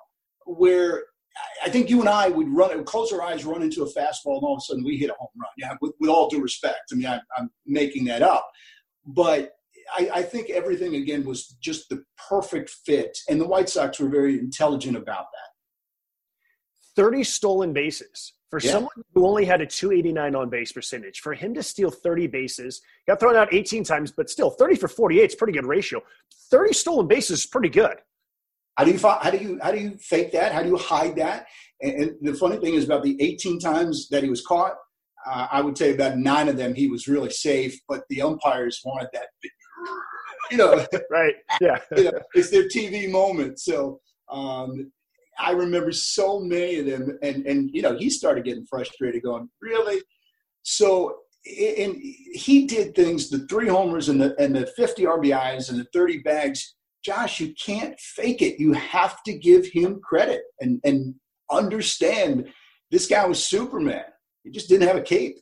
[0.47, 1.05] where
[1.65, 4.37] I think you and I would run, would close our eyes, run into a fastball,
[4.37, 5.51] and all of a sudden we hit a home run.
[5.57, 6.93] Yeah, with, with all due respect.
[6.93, 8.49] I mean, I, am making that up,
[9.07, 9.53] but
[9.97, 14.09] I, I, think everything again was just the perfect fit, and the White Sox were
[14.09, 15.51] very intelligent about that.
[16.97, 18.73] Thirty stolen bases for yeah.
[18.73, 21.21] someone who only had a 289 on base percentage.
[21.21, 24.89] For him to steal 30 bases, got thrown out 18 times, but still 30 for
[24.89, 26.03] 48 is pretty good ratio.
[26.51, 27.97] 30 stolen bases is pretty good.
[28.79, 30.53] How do you how do you how do you fake that?
[30.53, 31.49] How do you hide that?
[31.83, 34.75] And, and the funny thing is about the 18 times that he was caught,
[35.27, 38.81] uh, I would say about nine of them he was really safe, but the umpires
[38.85, 39.27] wanted that.
[40.51, 41.35] You know, right?
[41.61, 43.61] Yeah, you know, it's their TV moment.
[43.61, 44.91] So um,
[45.39, 49.51] I remember so many of them, and and you know he started getting frustrated, going,
[49.61, 50.01] "Really?"
[50.63, 51.97] So and
[52.33, 56.21] he did things the three homers and the and the 50 RBIs and the 30
[56.21, 56.77] bags
[57.09, 58.61] Josh, you can't fake it.
[58.61, 61.15] You have to give him credit and, and
[61.51, 62.53] understand
[62.91, 64.05] this guy was Superman.
[64.45, 65.39] He just didn't have a cape.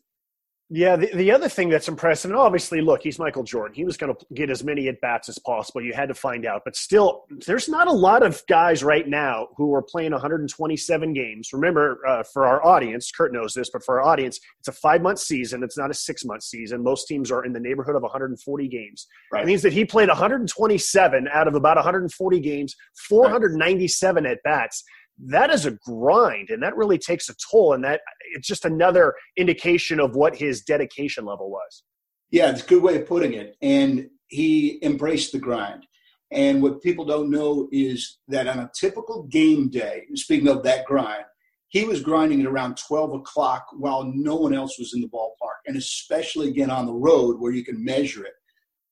[0.69, 3.73] Yeah, the, the other thing that's impressive, and obviously, look, he's Michael Jordan.
[3.73, 5.81] He was going to get as many at bats as possible.
[5.81, 6.63] You had to find out.
[6.65, 11.53] But still, there's not a lot of guys right now who are playing 127 games.
[11.53, 15.03] Remember, uh, for our audience, Kurt knows this, but for our audience, it's a five
[15.03, 15.63] month season.
[15.63, 16.83] It's not a six month season.
[16.83, 19.07] Most teams are in the neighborhood of 140 games.
[19.33, 19.45] Right.
[19.45, 22.75] It means that he played 127 out of about 140 games,
[23.09, 24.33] 497 right.
[24.33, 24.83] at bats
[25.19, 28.01] that is a grind and that really takes a toll and that
[28.35, 31.85] it's just another indication of what his dedication level was.
[32.31, 35.87] Yeah it's a good way of putting it and he embraced the grind.
[36.33, 40.85] And what people don't know is that on a typical game day speaking of that
[40.85, 41.25] grind
[41.69, 45.61] he was grinding at around 12 o'clock while no one else was in the ballpark
[45.67, 48.35] and especially again on the road where you can measure it.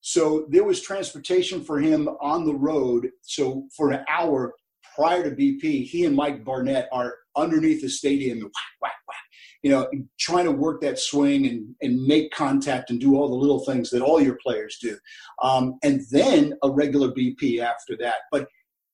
[0.01, 4.53] So there was transportation for him on the road so for an hour
[4.95, 9.17] prior to BP, he and Mike Barnett are underneath the stadium, whack, whack, whack,
[9.61, 13.35] you know, trying to work that swing and, and make contact and do all the
[13.35, 14.97] little things that all your players do.
[15.41, 18.19] Um, and then a regular BP after that.
[18.31, 18.47] But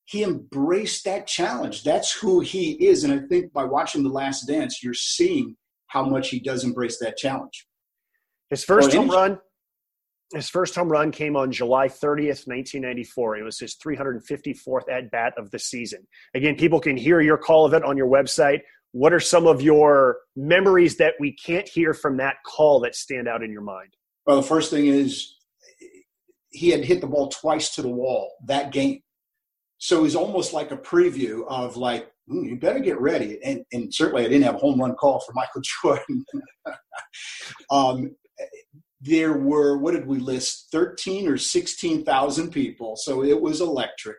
[0.04, 1.84] he embraced that challenge.
[1.84, 3.04] That's who he is.
[3.04, 6.98] And I think by watching The Last Dance, you're seeing how much he does embrace
[6.98, 7.66] that challenge.
[8.50, 9.38] His first home run
[10.32, 13.36] his first home run came on July 30th, 1994.
[13.36, 16.06] It was his 354th at bat of the season.
[16.34, 18.60] Again, people can hear your call of it on your website.
[18.92, 23.28] What are some of your memories that we can't hear from that call that stand
[23.28, 23.94] out in your mind?
[24.26, 25.36] Well, the first thing is
[26.50, 29.00] he had hit the ball twice to the wall that game.
[29.78, 33.40] So it was almost like a preview of like, mm, you better get ready.
[33.42, 36.24] And, and, certainly I didn't have a home run call for Michael Jordan.
[37.70, 38.14] um,
[39.02, 40.68] there were what did we list?
[40.70, 42.96] 13 or 16,000 people.
[42.96, 44.18] So it was electric.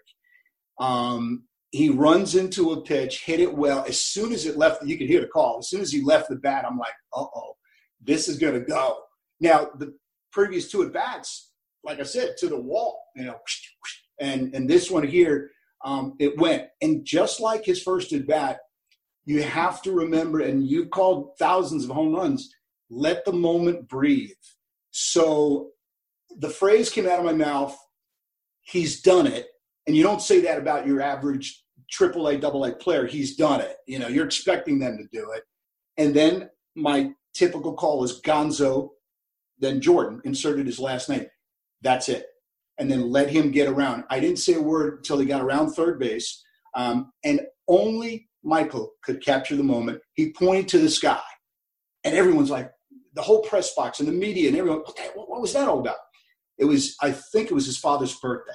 [0.79, 3.85] Um, he runs into a pitch hit it well.
[3.87, 5.59] As soon as it left you could hear the call.
[5.59, 7.55] As soon as he left the bat i'm like uh-oh
[8.05, 8.97] this is going to go.
[9.39, 9.95] Now the
[10.31, 11.51] previous two at bats
[11.83, 13.39] like i said to the wall you know
[14.19, 15.51] and and this one here
[15.85, 16.67] um, it went.
[16.81, 18.59] And just like his first at bat
[19.25, 22.53] you have to remember and you called thousands of home runs
[22.89, 24.29] let the moment breathe
[24.95, 25.71] so
[26.37, 27.75] the phrase came out of my mouth,
[28.61, 29.47] he's done it.
[29.87, 33.07] And you don't say that about your average AAA, AA player.
[33.07, 33.77] He's done it.
[33.87, 35.43] You know, you're expecting them to do it.
[35.97, 38.89] And then my typical call is Gonzo,
[39.57, 41.25] then Jordan inserted his last name.
[41.81, 42.27] That's it.
[42.77, 44.03] And then let him get around.
[44.11, 46.43] I didn't say a word until he got around third base.
[46.75, 50.01] Um, and only Michael could capture the moment.
[50.13, 51.19] He pointed to the sky.
[52.03, 52.71] And everyone's like,
[53.13, 55.79] the whole press box and the media and everyone, okay, what, what was that all
[55.79, 55.97] about?
[56.57, 58.53] It was, I think it was his father's birthday.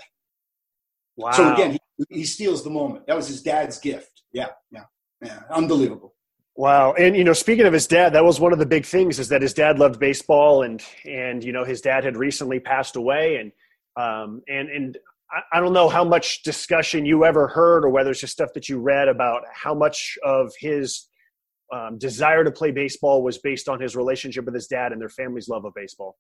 [1.17, 1.33] Wow.
[1.33, 3.07] So again, he, he steals the moment.
[3.07, 4.23] That was his dad's gift.
[4.33, 4.85] Yeah, yeah,
[5.23, 5.41] yeah.
[5.51, 6.15] Unbelievable.
[6.55, 6.93] Wow.
[6.95, 9.29] And you know, speaking of his dad, that was one of the big things is
[9.29, 13.37] that his dad loved baseball and and you know, his dad had recently passed away
[13.37, 13.53] and
[13.97, 14.99] um and and
[15.31, 18.55] I, I don't know how much discussion you ever heard or whether it's just stuff
[18.55, 21.08] that you read about how much of his
[21.73, 25.09] um, desire to play baseball was based on his relationship with his dad and their
[25.09, 26.17] family's love of baseball?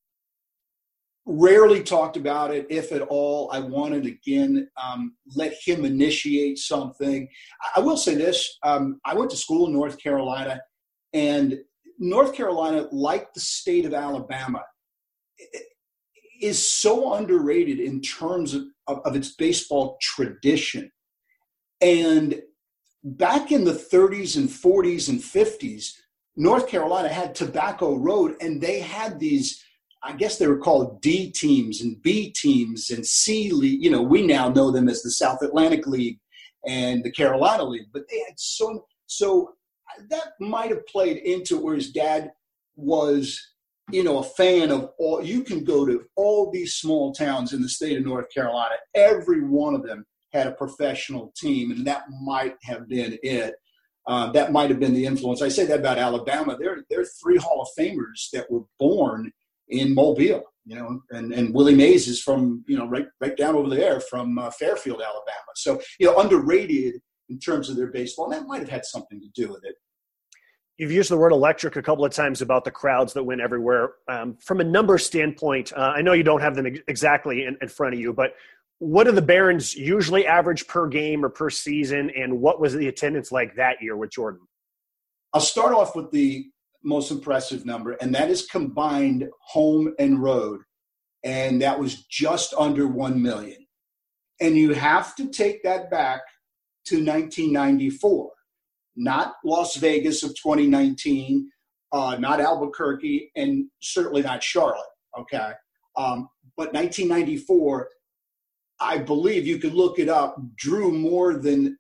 [1.27, 3.51] Rarely talked about it, if at all.
[3.53, 7.29] I wanted again um, let him initiate something.
[7.77, 10.61] I will say this: um, I went to school in North Carolina,
[11.13, 11.59] and
[11.99, 14.63] North Carolina, like the state of Alabama,
[16.41, 20.91] is so underrated in terms of, of, of its baseball tradition.
[21.81, 22.41] And
[23.05, 25.93] back in the 30s and 40s and 50s,
[26.37, 29.65] North Carolina had Tobacco Road, and they had these.
[30.01, 33.83] I guess they were called D teams and B teams and C league.
[33.83, 36.21] You know, we now know them as the South Atlantic League
[36.65, 37.89] and the Carolina League.
[37.93, 39.55] But they had so so
[40.11, 42.31] that might have played into where his dad
[42.77, 43.41] was,
[43.91, 45.21] you know, a fan of all.
[45.21, 48.77] You can go to all these small towns in the state of North Carolina.
[48.95, 53.55] Every one of them had a professional team, and that might have been it.
[54.07, 55.43] Uh, that might have been the influence.
[55.43, 56.57] I say that about Alabama.
[56.59, 59.31] There, there are three Hall of Famers that were born
[59.69, 63.55] in Mobile, you know, and, and Willie Mays is from, you know, right, right down
[63.55, 65.53] over there from uh, Fairfield, Alabama.
[65.57, 69.21] So, you know, underrated in terms of their baseball, and that might have had something
[69.21, 69.75] to do with it.
[70.79, 73.95] You've used the word electric a couple of times about the crowds that went everywhere.
[74.09, 77.69] Um, from a number standpoint, uh, I know you don't have them exactly in, in,
[77.69, 78.35] front of you, but
[78.79, 82.89] what do the Barons usually average per game or per season, and what was the
[82.89, 84.47] attendance like that year with Jordan?
[85.35, 86.47] I'll start off with the
[86.85, 90.61] most impressive number, and that is combined home and road,
[91.25, 93.67] and that was just under 1 million.
[94.41, 96.21] And you have to take that back
[96.87, 98.31] to 1994,
[98.97, 101.51] not Las Vegas of 2019,
[101.93, 104.87] uh, not Albuquerque, and certainly not Charlotte,
[105.19, 105.51] okay?
[105.97, 107.89] Um, but 1994
[108.81, 111.79] I believe you could look it up, drew more than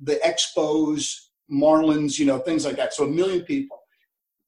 [0.00, 1.14] the Expos,
[1.50, 2.94] Marlins, you know, things like that.
[2.94, 3.78] So a million people.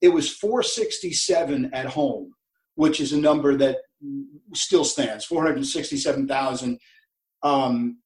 [0.01, 2.33] It was 467 at home,
[2.75, 3.77] which is a number that
[4.53, 6.79] still stands 467,000.
[7.43, 7.97] Um,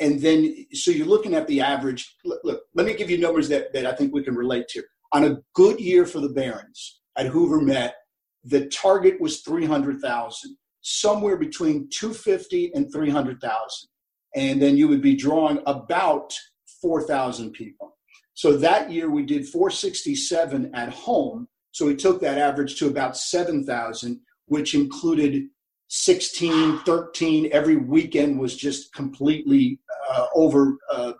[0.00, 2.16] and then so you're looking at the average.
[2.24, 4.82] Look, look, let me give you numbers that, that I think we can relate to.
[5.12, 7.96] On a good year for the Barons at Hoover Met,
[8.44, 10.56] the target was 300,000,
[10.88, 13.88] somewhere between 250 and 300,000.
[14.34, 16.32] And then you would be drawing about
[16.80, 17.96] 4,000 people.
[18.34, 21.48] So that year we did 467 at home.
[21.72, 25.48] So we took that average to about 7,000, which included
[25.88, 27.48] 16, 13.
[27.52, 29.80] Every weekend was just completely
[30.10, 31.12] uh, over, uh,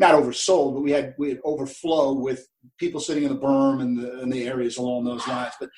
[0.00, 2.48] not oversold, but we had we had overflow with
[2.78, 5.54] people sitting in the berm and the, and the areas along those lines.
[5.60, 5.70] But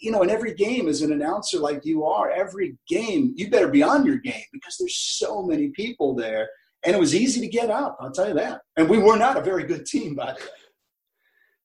[0.00, 3.68] you know, in every game as an announcer like you are, every game you better
[3.68, 6.48] be on your game because there's so many people there,
[6.84, 7.96] and it was easy to get up.
[8.00, 8.62] I'll tell you that.
[8.76, 10.48] And we were not a very good team, by the way.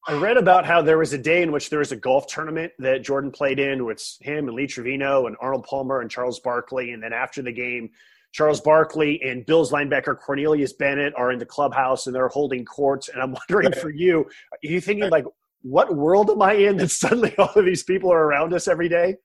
[0.08, 2.72] I read about how there was a day in which there was a golf tournament
[2.78, 6.92] that Jordan played in with him and Lee Trevino and Arnold Palmer and Charles Barkley.
[6.92, 7.90] And then after the game,
[8.32, 13.10] Charles Barkley and Bills linebacker Cornelius Bennett are in the clubhouse and they're holding courts.
[13.10, 15.26] And I'm wondering for you, are you thinking like,
[15.66, 18.88] what world am I in that suddenly all of these people are around us every
[18.88, 19.16] day?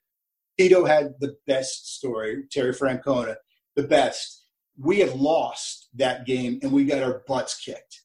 [0.58, 3.36] Tito had the best story, Terry Francona,
[3.76, 4.46] the best.
[4.78, 8.02] We had lost that game and we got our butts kicked.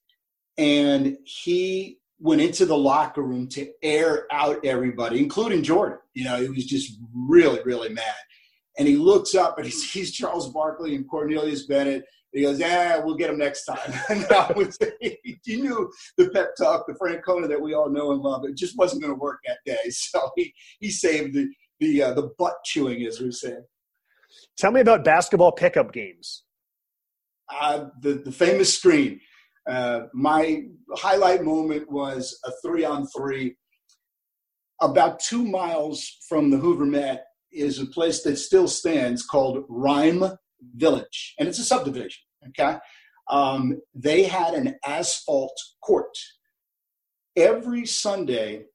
[0.57, 5.99] And he went into the locker room to air out everybody, including Jordan.
[6.13, 8.15] You know, he was just really, really mad.
[8.77, 12.03] And he looks up and he sees Charles Barkley and Cornelius Bennett.
[12.35, 14.27] He goes, "Yeah, we'll get him next time." and
[14.57, 18.43] was, he knew the pep talk, the Francona that we all know and love.
[18.43, 21.47] It just wasn't going to work that day, so he he saved the
[21.79, 23.55] the uh, the butt chewing, as we say.
[24.57, 26.43] Tell me about basketball pickup games.
[27.49, 29.21] Uh, the the famous screen.
[29.65, 30.63] Uh, my
[30.93, 33.55] highlight moment was a three on three.
[34.81, 37.23] About two miles from the Hoover Met
[37.53, 40.37] is a place that still stands called Rhyme
[40.75, 42.21] Village, and it's a subdivision.
[42.49, 42.77] Okay,
[43.29, 46.17] um, they had an asphalt court
[47.35, 48.65] every Sunday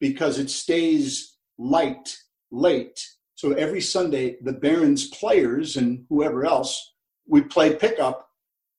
[0.00, 2.16] because it stays light
[2.50, 3.00] late.
[3.34, 6.94] So every Sunday, the Barons players and whoever else
[7.26, 8.28] would play pickup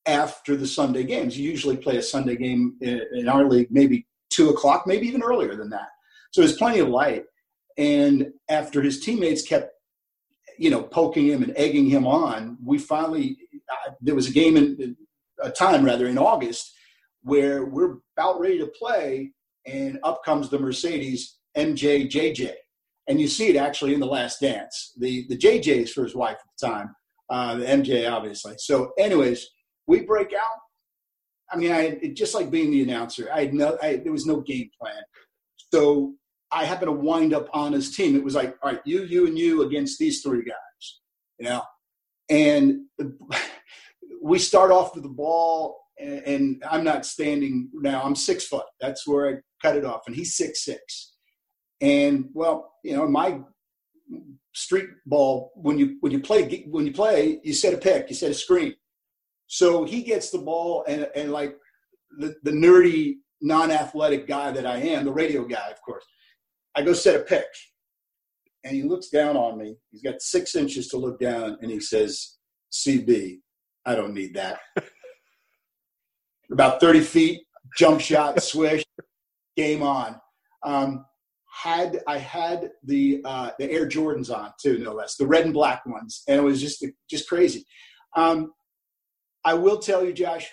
[0.06, 1.38] after the Sunday games.
[1.38, 5.22] You usually play a Sunday game in, in our league maybe two o'clock, maybe even
[5.22, 5.90] earlier than that.
[6.32, 7.26] So there's plenty of light.
[7.78, 9.72] And after his teammates kept,
[10.58, 13.38] you know, poking him and egging him on, we finally
[14.02, 14.96] there was a game in
[15.42, 16.74] a time rather in August
[17.22, 19.32] where we're about ready to play,
[19.66, 22.54] and up comes the Mercedes MJ JJ,
[23.08, 24.94] and you see it actually in the Last Dance.
[24.98, 26.96] The the JJ's for his wife at the time,
[27.30, 28.56] uh, the MJ obviously.
[28.58, 29.48] So, anyways,
[29.88, 30.60] we break out.
[31.52, 33.30] I mean, I just like being the announcer.
[33.34, 35.02] I had no, I, there was no game plan.
[35.74, 36.14] So
[36.52, 38.16] I happened to wind up on his team.
[38.16, 41.00] It was like, all right, you, you, and you against these three guys,
[41.40, 41.62] you know.
[42.30, 42.86] And
[44.22, 48.04] we start off with the ball, and, and I'm not standing now.
[48.04, 48.66] I'm six foot.
[48.80, 51.14] That's where I cut it off, and he's six six.
[51.82, 53.40] And well, you know, my
[54.54, 58.16] street ball when you when you play when you play, you set a pick, you
[58.16, 58.74] set a screen
[59.48, 61.56] so he gets the ball, and, and like
[62.20, 66.06] the, the nerdy, non athletic guy that I am, the radio guy, of course,
[66.78, 67.48] I go set a pick.
[68.64, 69.76] And he looks down on me.
[69.92, 72.38] He's got six inches to look down, and he says,
[72.72, 73.40] CB,
[73.86, 74.60] I don't need that.
[76.52, 77.42] About 30 feet,
[77.78, 78.84] jump shot, swish,
[79.56, 80.20] game on.
[80.64, 81.06] Um,
[81.52, 85.54] had I had the uh, the Air Jordans on too, no less, the red and
[85.54, 87.66] black ones, and it was just just crazy.
[88.16, 88.52] Um,
[89.44, 90.48] I will tell you, Josh,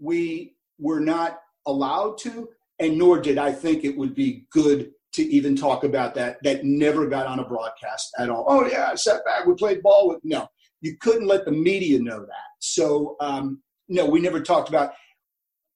[0.00, 2.48] we were not allowed to,
[2.80, 6.38] and nor did I think it would be good to even talk about that.
[6.42, 8.44] That never got on a broadcast at all.
[8.48, 9.46] Oh yeah, sat back.
[9.46, 10.48] We played ball with no.
[10.80, 12.50] You couldn't let the media know that.
[12.60, 14.92] So um, no, we never talked about.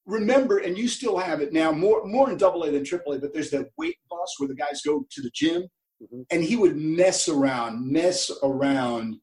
[0.06, 3.18] Remember, and you still have it now, more more in Double A than Triple A.
[3.18, 5.62] But there's that weight bus where the guys go to the gym,
[6.02, 6.22] mm-hmm.
[6.30, 9.16] and he would mess around, mess around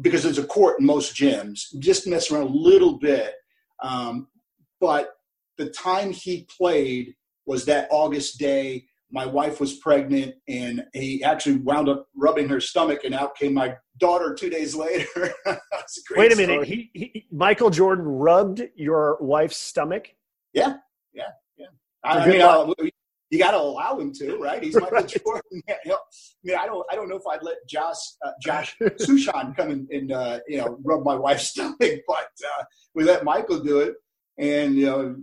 [0.00, 3.34] because there's a court in most gyms, just mess around a little bit.
[3.82, 4.28] Um,
[4.80, 5.10] but
[5.56, 7.14] the time he played
[7.46, 8.86] was that August day.
[9.10, 13.54] My wife was pregnant, and he actually wound up rubbing her stomach, and out came
[13.54, 15.32] my daughter two days later.
[15.46, 15.56] a
[16.16, 20.08] Wait a minute, he, he, Michael Jordan rubbed your wife's stomach.
[20.52, 20.74] Yeah,
[21.12, 21.24] yeah,
[21.56, 21.66] yeah.
[22.04, 22.66] I, I mean, uh,
[23.30, 24.62] you got to allow him to, right?
[24.62, 25.08] He's Michael right.
[25.24, 25.62] Jordan.
[25.68, 25.74] I
[26.44, 29.88] mean, I don't, I don't know if I'd let Josh, uh, Josh Suchon come and,
[29.90, 31.76] and uh, you know, rub my wife's stomach,
[32.06, 33.94] but uh, we let Michael do it,
[34.38, 35.16] and you know,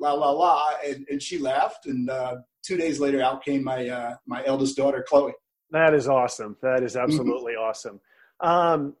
[0.00, 3.88] la la la, and, and she laughed, and uh, two days later, out came my
[3.88, 5.32] uh, my eldest daughter, Chloe.
[5.70, 6.56] That is awesome.
[6.62, 7.04] That is mm-hmm.
[7.04, 7.68] absolutely mm-hmm.
[7.68, 8.00] awesome.
[8.40, 8.96] Um,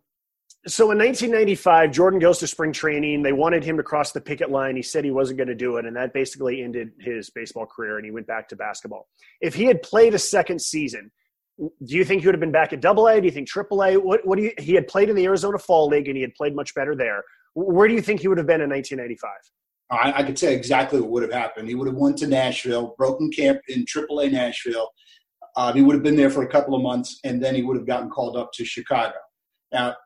[0.66, 3.22] So in 1995, Jordan goes to spring training.
[3.22, 4.76] They wanted him to cross the picket line.
[4.76, 7.96] He said he wasn't going to do it, and that basically ended his baseball career.
[7.96, 9.08] And he went back to basketball.
[9.40, 11.10] If he had played a second season,
[11.58, 13.20] do you think he would have been back at Double A?
[13.20, 13.96] Do you think Triple A?
[13.96, 14.52] What, what do you?
[14.58, 17.24] He had played in the Arizona Fall League, and he had played much better there.
[17.54, 19.30] Where do you think he would have been in 1995?
[19.90, 21.68] I, I could say exactly what would have happened.
[21.68, 24.88] He would have went to Nashville, broken camp in Triple A Nashville.
[25.56, 27.76] Uh, he would have been there for a couple of months, and then he would
[27.76, 29.16] have gotten called up to Chicago.
[29.72, 29.96] Now,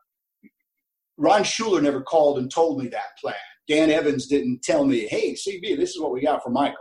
[1.17, 3.35] Ron Schueler never called and told me that plan.
[3.67, 6.77] Dan Evans didn't tell me, hey, CB, this is what we got for Michael.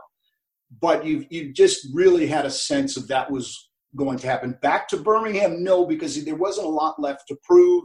[0.80, 4.58] But you you just really had a sense of that was going to happen.
[4.60, 7.84] Back to Birmingham, no, because there wasn't a lot left to prove.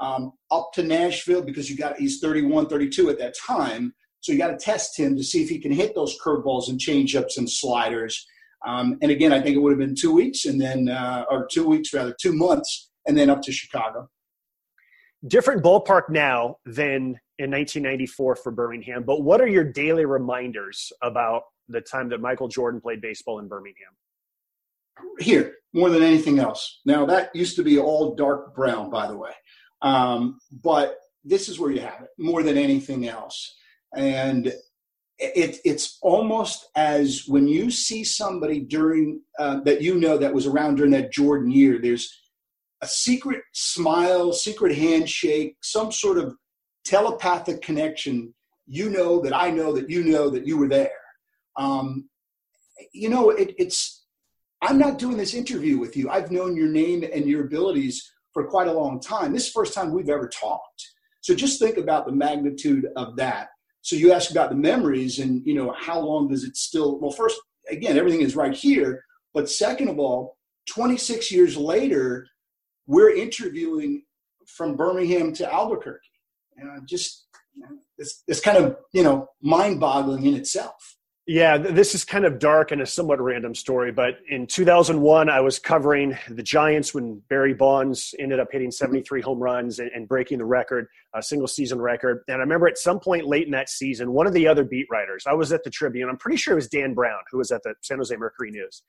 [0.00, 3.92] Um, up to Nashville, because you got he's 31, 32 at that time.
[4.22, 6.80] So you got to test him to see if he can hit those curveballs and
[6.80, 8.26] changeups and sliders.
[8.66, 11.46] Um, and again, I think it would have been two weeks and then, uh, or
[11.50, 14.08] two weeks rather, two months, and then up to Chicago
[15.26, 19.04] different ballpark now than in 1994 for Birmingham.
[19.04, 23.48] But what are your daily reminders about the time that Michael Jordan played baseball in
[23.48, 23.90] Birmingham?
[25.18, 26.80] Here, more than anything else.
[26.84, 29.32] Now, that used to be all dark brown, by the way.
[29.80, 33.56] Um, but this is where you have it more than anything else.
[33.94, 34.46] And
[35.18, 40.46] it, it's almost as when you see somebody during uh, that you know that was
[40.46, 42.12] around during that Jordan year, there's
[42.82, 46.34] a secret smile, secret handshake, some sort of
[46.84, 48.34] telepathic connection.
[48.66, 50.90] You know that I know that you know that you were there.
[51.56, 52.08] Um,
[52.92, 54.04] you know, it, it's,
[54.62, 56.10] I'm not doing this interview with you.
[56.10, 59.32] I've known your name and your abilities for quite a long time.
[59.32, 60.88] This is the first time we've ever talked.
[61.20, 63.48] So just think about the magnitude of that.
[63.82, 67.10] So you ask about the memories and, you know, how long does it still, well,
[67.10, 69.04] first, again, everything is right here.
[69.34, 72.26] But second of all, 26 years later,
[72.86, 74.04] we're interviewing
[74.46, 76.08] from Birmingham to Albuquerque.
[76.56, 77.26] And i just
[77.98, 80.96] it's, it's kind of you know mind-boggling in itself.
[81.26, 85.40] Yeah, this is kind of dark and a somewhat random story, but in 2001, I
[85.40, 88.84] was covering the Giants when Barry Bonds ended up hitting mm-hmm.
[88.84, 92.24] 73 home runs and, and breaking the record, a single season record.
[92.26, 94.88] And I remember at some point late in that season, one of the other beat
[94.90, 97.52] writers, I was at the Tribune, I'm pretty sure it was Dan Brown, who was
[97.52, 98.82] at the San Jose Mercury News,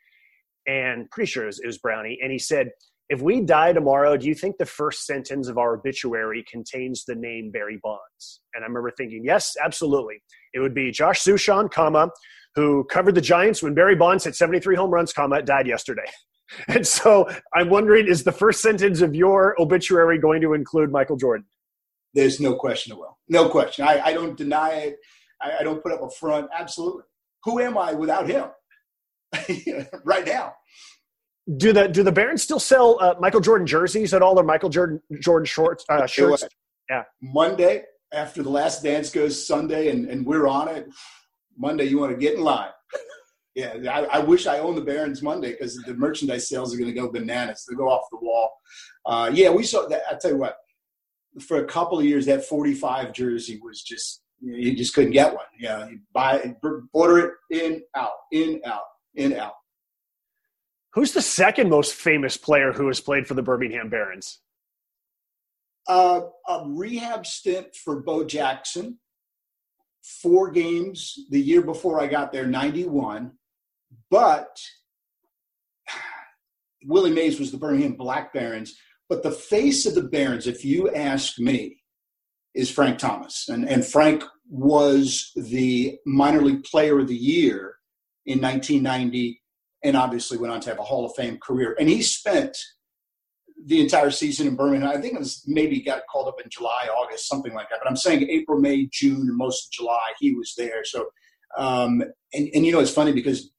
[0.66, 2.18] and pretty sure it was, it was Brownie.
[2.24, 2.72] And he said,
[3.10, 7.16] if we die tomorrow, do you think the first sentence of our obituary contains the
[7.16, 8.42] name Barry Bonds?
[8.54, 10.24] And I remember thinking, yes, absolutely.
[10.54, 12.10] It would be Josh Suchon, comma,
[12.56, 16.06] who covered the Giants when Barry Bonds hit 73 home runs, comma, died yesterday.
[16.68, 21.16] And so I'm wondering, is the first sentence of your obituary going to include Michael
[21.16, 21.48] Jordan?
[22.14, 23.18] There's no question it will.
[23.28, 23.88] No question.
[23.88, 24.98] I, I don't deny it.
[25.42, 26.50] I, I don't put up a front.
[26.56, 27.04] Absolutely.
[27.46, 28.50] Who am I without him?
[30.06, 30.54] right now
[31.58, 34.70] do the do the Barons still sell uh, Michael Jordan jerseys at all, or Michael
[34.70, 36.46] Jordan Jordan shorts uh, shirts?
[36.90, 37.04] Yeah.
[37.22, 37.84] Monday
[38.14, 40.88] after the last dance goes Sunday, and, and we're on it.
[41.58, 42.70] Monday, you want to get in line.
[43.56, 46.92] Yeah, I, I wish I owned the Barons Monday because the merchandise sales are going
[46.92, 47.64] to go bananas.
[47.70, 48.52] They'll go off the wall.
[49.06, 50.02] Uh, yeah, we saw that.
[50.10, 50.58] I tell you what,
[51.40, 55.12] for a couple of years, that 45 jersey was just you, know, you just couldn't
[55.12, 55.46] get one.
[55.60, 56.56] Yeah, you buy
[56.94, 59.54] order it in out in out in out.
[60.94, 64.40] Who's the second most famous player who has played for the Birmingham Barons?
[65.88, 69.00] Uh, a rehab stint for Bo Jackson,
[70.22, 73.32] four games the year before I got there, 91.
[74.12, 74.62] But
[76.86, 78.76] Willie Mays was the Birmingham Black Barons.
[79.10, 81.82] But the face of the Barons, if you ask me,
[82.54, 83.50] is Frank Thomas.
[83.50, 87.76] And, and Frank was the minor league player of the year
[88.26, 89.43] in 1990
[89.84, 91.76] and obviously went on to have a Hall of Fame career.
[91.80, 92.58] And he spent
[93.66, 94.90] the entire season in Birmingham.
[94.90, 97.80] I think it was maybe got called up in July, August, something like that.
[97.82, 100.84] But I'm saying April, May, June, and most of July he was there.
[100.84, 101.08] So,
[101.58, 102.02] um,
[102.34, 103.52] and and you know it's funny because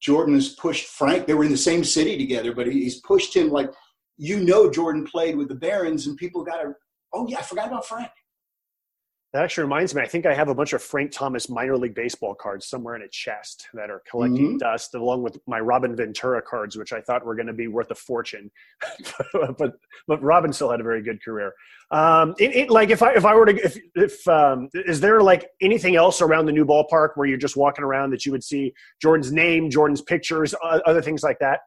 [0.00, 1.26] Jordan has pushed Frank.
[1.26, 3.70] They were in the same city together, but he's pushed him like
[4.16, 6.72] you know Jordan played with the Barons, and people got to.
[7.12, 8.10] Oh yeah, I forgot about Frank.
[9.36, 10.00] That actually reminds me.
[10.00, 13.02] I think I have a bunch of Frank Thomas minor league baseball cards somewhere in
[13.02, 14.56] a chest that are collecting mm-hmm.
[14.56, 17.90] dust, along with my Robin Ventura cards, which I thought were going to be worth
[17.90, 18.50] a fortune.
[19.58, 19.74] but
[20.08, 21.52] but Robin still had a very good career.
[21.90, 25.20] Um, it, it, like if I if I were to if if um, is there
[25.20, 28.42] like anything else around the new ballpark where you're just walking around that you would
[28.42, 28.72] see
[29.02, 31.60] Jordan's name, Jordan's pictures, other things like that?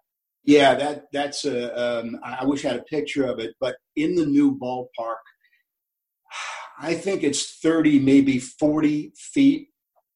[0.44, 2.00] Yeah, that that's a.
[2.00, 5.18] Um, I wish I had a picture of it, but in the new ballpark
[6.80, 9.68] I think it's 30, maybe 40 feet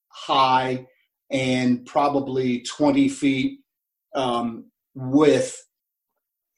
[0.07, 0.88] high
[1.30, 3.59] and probably 20 feet
[4.16, 5.61] um, width.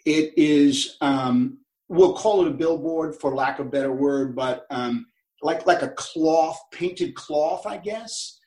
[0.06, 1.58] It is um,
[1.89, 5.08] we'll call it a billboard for lack of a better word, but um,
[5.41, 8.39] like like a cloth, painted cloth, I guess.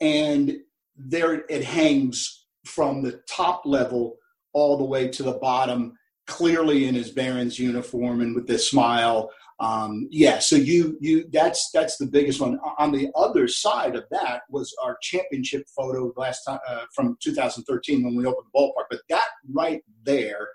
[0.00, 0.56] And
[0.96, 4.16] there it hangs from the top level
[4.52, 5.94] all the way to the bottom,
[6.26, 9.30] clearly in his Barons uniform and with this smile.
[9.62, 12.58] Um, yeah, so you you that's that's the biggest one.
[12.78, 18.02] On the other side of that was our championship photo last time uh, from 2013
[18.02, 18.86] when we opened the ballpark.
[18.90, 20.48] But that right there,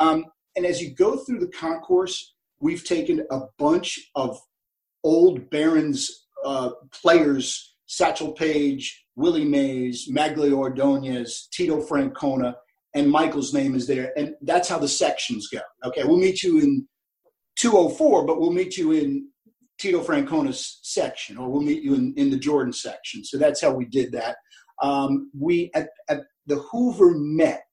[0.00, 0.24] um,
[0.56, 4.40] and as you go through the concourse, we've taken a bunch of
[5.04, 12.54] old Barons uh, players: Satchel Paige, Willie Mays, Magglio Ordonez, Tito Francona,
[12.94, 14.14] and Michael's name is there.
[14.16, 15.60] And that's how the sections go.
[15.84, 16.88] Okay, we'll meet you in
[17.56, 19.28] 204, but we'll meet you in
[19.78, 23.24] Tito Francona's section, or we'll meet you in, in the Jordan section.
[23.24, 24.36] So that's how we did that.
[24.82, 27.64] Um, we at, at the Hoover Met,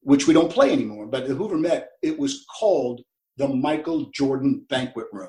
[0.00, 3.02] which we don't play anymore, but the Hoover Met, it was called
[3.36, 5.28] the Michael Jordan Banquet Room.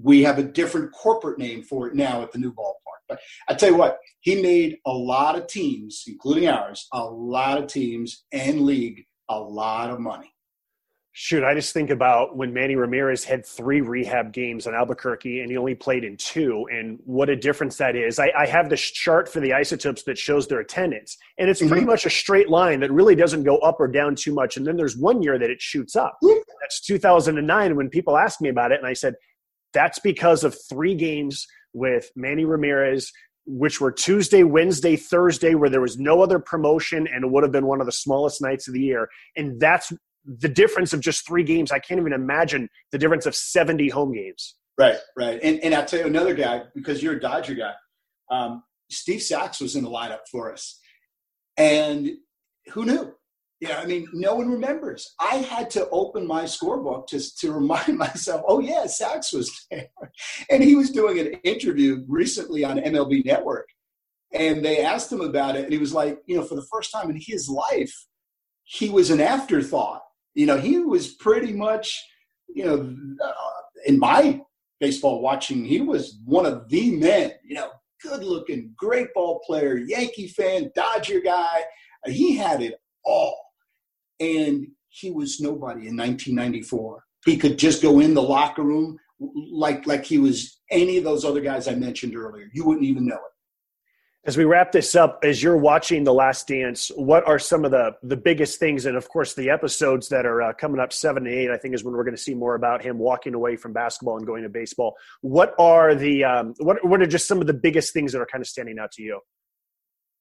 [0.00, 2.74] We have a different corporate name for it now at the new ballpark.
[3.08, 7.58] But I tell you what, he made a lot of teams, including ours, a lot
[7.58, 10.33] of teams and league a lot of money.
[11.16, 15.48] Shoot, I just think about when Manny Ramirez had three rehab games on Albuquerque and
[15.48, 18.18] he only played in two, and what a difference that is.
[18.18, 21.76] I, I have this chart for the isotopes that shows their attendance, and it's pretty
[21.76, 21.86] mm-hmm.
[21.86, 24.56] much a straight line that really doesn't go up or down too much.
[24.56, 26.18] And then there's one year that it shoots up.
[26.60, 29.14] That's 2009 when people asked me about it, and I said,
[29.72, 33.12] that's because of three games with Manny Ramirez,
[33.46, 37.52] which were Tuesday, Wednesday, Thursday, where there was no other promotion and it would have
[37.52, 39.08] been one of the smallest nights of the year.
[39.36, 39.92] And that's
[40.24, 44.12] the difference of just three games, I can't even imagine the difference of 70 home
[44.12, 44.56] games.
[44.78, 45.38] Right, right.
[45.42, 47.72] And, and I'll tell you another guy, because you're a Dodger guy,
[48.30, 50.80] um, Steve Sax was in the lineup for us.
[51.56, 52.10] And
[52.72, 53.14] who knew?
[53.60, 55.14] Yeah, I mean, no one remembers.
[55.20, 59.88] I had to open my scorebook just to remind myself, oh, yeah, Sax was there.
[60.50, 63.68] And he was doing an interview recently on MLB Network.
[64.32, 65.64] And they asked him about it.
[65.64, 67.94] And he was like, you know, for the first time in his life,
[68.64, 70.02] he was an afterthought
[70.34, 72.04] you know, he was pretty much,
[72.48, 73.32] you know, uh,
[73.86, 74.40] in my
[74.80, 77.70] baseball watching, he was one of the men, you know,
[78.02, 81.62] good looking, great ball player, Yankee fan, Dodger guy.
[82.06, 82.74] He had it
[83.04, 83.38] all.
[84.20, 87.02] And he was nobody in 1994.
[87.24, 88.98] He could just go in the locker room
[89.50, 92.50] like like he was any of those other guys I mentioned earlier.
[92.52, 93.33] You wouldn't even know it.
[94.26, 97.70] As we wrap this up, as you're watching The Last Dance, what are some of
[97.72, 98.86] the the biggest things?
[98.86, 101.74] And of course, the episodes that are uh, coming up seven and eight, I think,
[101.74, 104.42] is when we're going to see more about him walking away from basketball and going
[104.42, 104.96] to baseball.
[105.20, 108.26] What are the um, what what are just some of the biggest things that are
[108.26, 109.20] kind of standing out to you?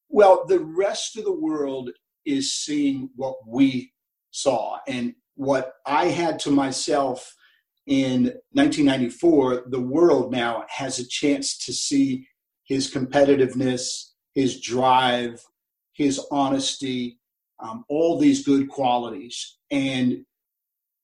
[0.09, 1.91] Well, the rest of the world
[2.25, 3.93] is seeing what we
[4.31, 7.33] saw, and what I had to myself
[7.87, 9.63] in 1994.
[9.69, 12.27] The world now has a chance to see
[12.63, 15.41] his competitiveness, his drive,
[15.93, 17.19] his honesty,
[17.59, 19.57] um, all these good qualities.
[19.71, 20.25] And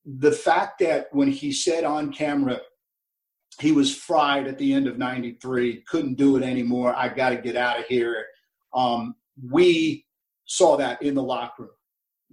[0.04, 2.60] the fact that when he said on camera,
[3.58, 7.36] he was fried at the end of 93, couldn't do it anymore, I got to
[7.36, 8.26] get out of here.
[8.72, 9.14] Um,
[9.50, 10.06] we
[10.46, 11.70] saw that in the locker room.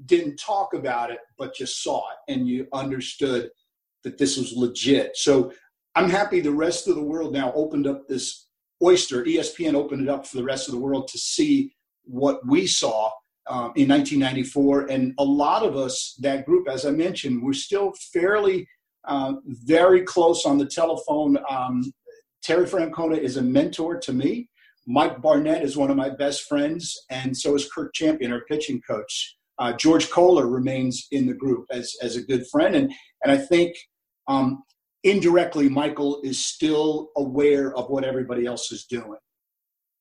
[0.05, 3.49] Didn't talk about it, but just saw it, and you understood
[4.03, 5.17] that this was legit.
[5.17, 5.51] So
[5.95, 8.46] I'm happy the rest of the world now opened up this
[8.83, 11.73] Oyster, ESPN opened it up for the rest of the world to see
[12.03, 13.11] what we saw
[13.49, 14.87] um, in 1994.
[14.87, 18.67] And a lot of us, that group, as I mentioned, we're still fairly
[19.05, 21.37] uh, very close on the telephone.
[21.49, 21.91] Um,
[22.43, 24.49] Terry Francona is a mentor to me.
[24.85, 28.81] Mike Barnett is one of my best friends, and so is Kirk Champion, our pitching
[28.87, 29.35] coach.
[29.59, 33.37] Uh, George Koehler remains in the group as, as a good friend, and and I
[33.37, 33.75] think
[34.27, 34.63] um,
[35.07, 39.17] indirectly Michael is still aware of what everybody else is doing.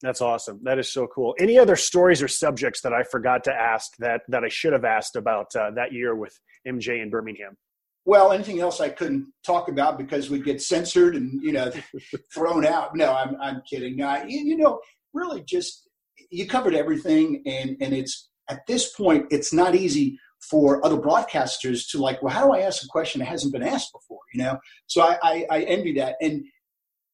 [0.02, 0.60] That's awesome.
[0.64, 1.34] That is so cool.
[1.38, 4.84] Any other stories or subjects that I forgot to ask that that I should have
[4.84, 6.38] asked about uh, that year with
[6.68, 7.56] MJ in Birmingham?
[8.04, 11.72] Well, anything else I couldn't talk about because we'd get censored and you know
[12.34, 12.94] thrown out.
[12.94, 14.00] No, I'm I'm kidding.
[14.02, 14.80] Uh, you, you know,
[15.14, 15.88] really, just
[16.30, 20.18] you covered everything, and and it's at this point, it's not easy
[20.50, 23.62] for other broadcasters to like, well, how do I ask a question that hasn't been
[23.62, 24.20] asked before?
[24.32, 26.16] You know, so I, I, I envy that.
[26.20, 26.44] And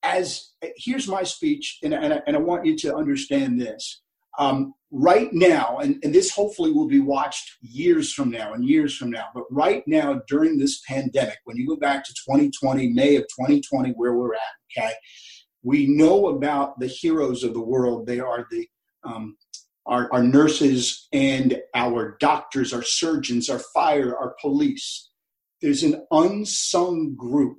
[0.02, 4.02] as here's my speech, and, and, I, and I want you to understand this.
[4.38, 8.96] Um, right now, and, and this hopefully will be watched years from now and years
[8.96, 13.16] from now, but right now during this pandemic, when you go back to 2020, May
[13.16, 14.40] of 2020, where we're at,
[14.76, 14.92] okay,
[15.62, 18.06] we know about the heroes of the world.
[18.06, 18.66] They are the
[19.04, 19.36] um,
[19.86, 25.10] our, our nurses and our doctors, our surgeons, our fire, our police.
[25.60, 27.58] there's an unsung group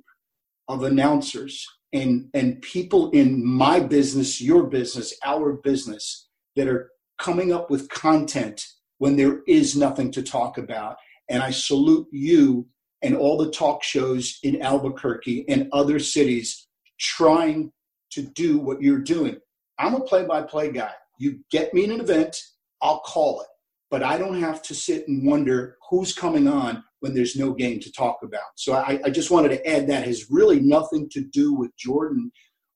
[0.68, 7.52] of announcers and and people in my business, your business, our business that are coming
[7.52, 8.66] up with content
[8.98, 10.96] when there is nothing to talk about.
[11.30, 12.66] And I salute you
[13.02, 16.66] and all the talk shows in Albuquerque and other cities
[16.98, 17.72] trying
[18.10, 19.36] to do what you're doing.
[19.78, 20.92] I'm a play by play guy.
[21.18, 22.36] You get me in an event,
[22.82, 23.46] I'll call it.
[23.90, 27.80] But I don't have to sit and wonder who's coming on when there's no game
[27.80, 28.42] to talk about.
[28.56, 32.32] So I, I just wanted to add that has really nothing to do with Jordan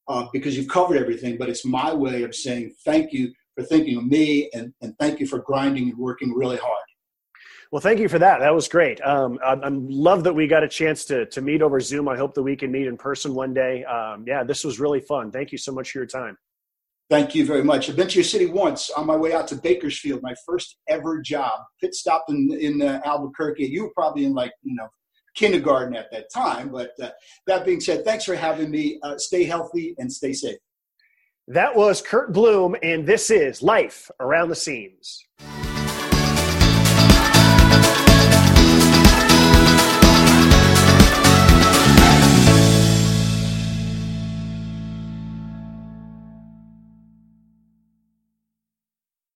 [0.06, 3.96] uh, because you've covered everything, but it's my way of saying thank you for thinking
[3.96, 6.84] of me and, and thank you for grinding and working really hard.
[7.70, 8.40] Well, thank you for that.
[8.40, 9.00] That was great.
[9.02, 12.08] Um, I, I, love that we got a chance to to meet over Zoom.
[12.08, 13.84] I hope that we can meet in person one day.
[13.84, 15.30] Um, yeah, this was really fun.
[15.30, 16.38] Thank you so much for your time.
[17.10, 17.88] Thank you very much.
[17.88, 21.22] I've been to your city once on my way out to Bakersfield, my first ever
[21.22, 21.60] job.
[21.80, 23.66] Pit stop in in uh, Albuquerque.
[23.66, 24.88] You were probably in like you know
[25.34, 26.68] kindergarten at that time.
[26.68, 27.10] But uh,
[27.46, 28.98] that being said, thanks for having me.
[29.02, 30.58] Uh, stay healthy and stay safe.
[31.46, 35.24] That was Curt Bloom, and this is Life Around the Seams.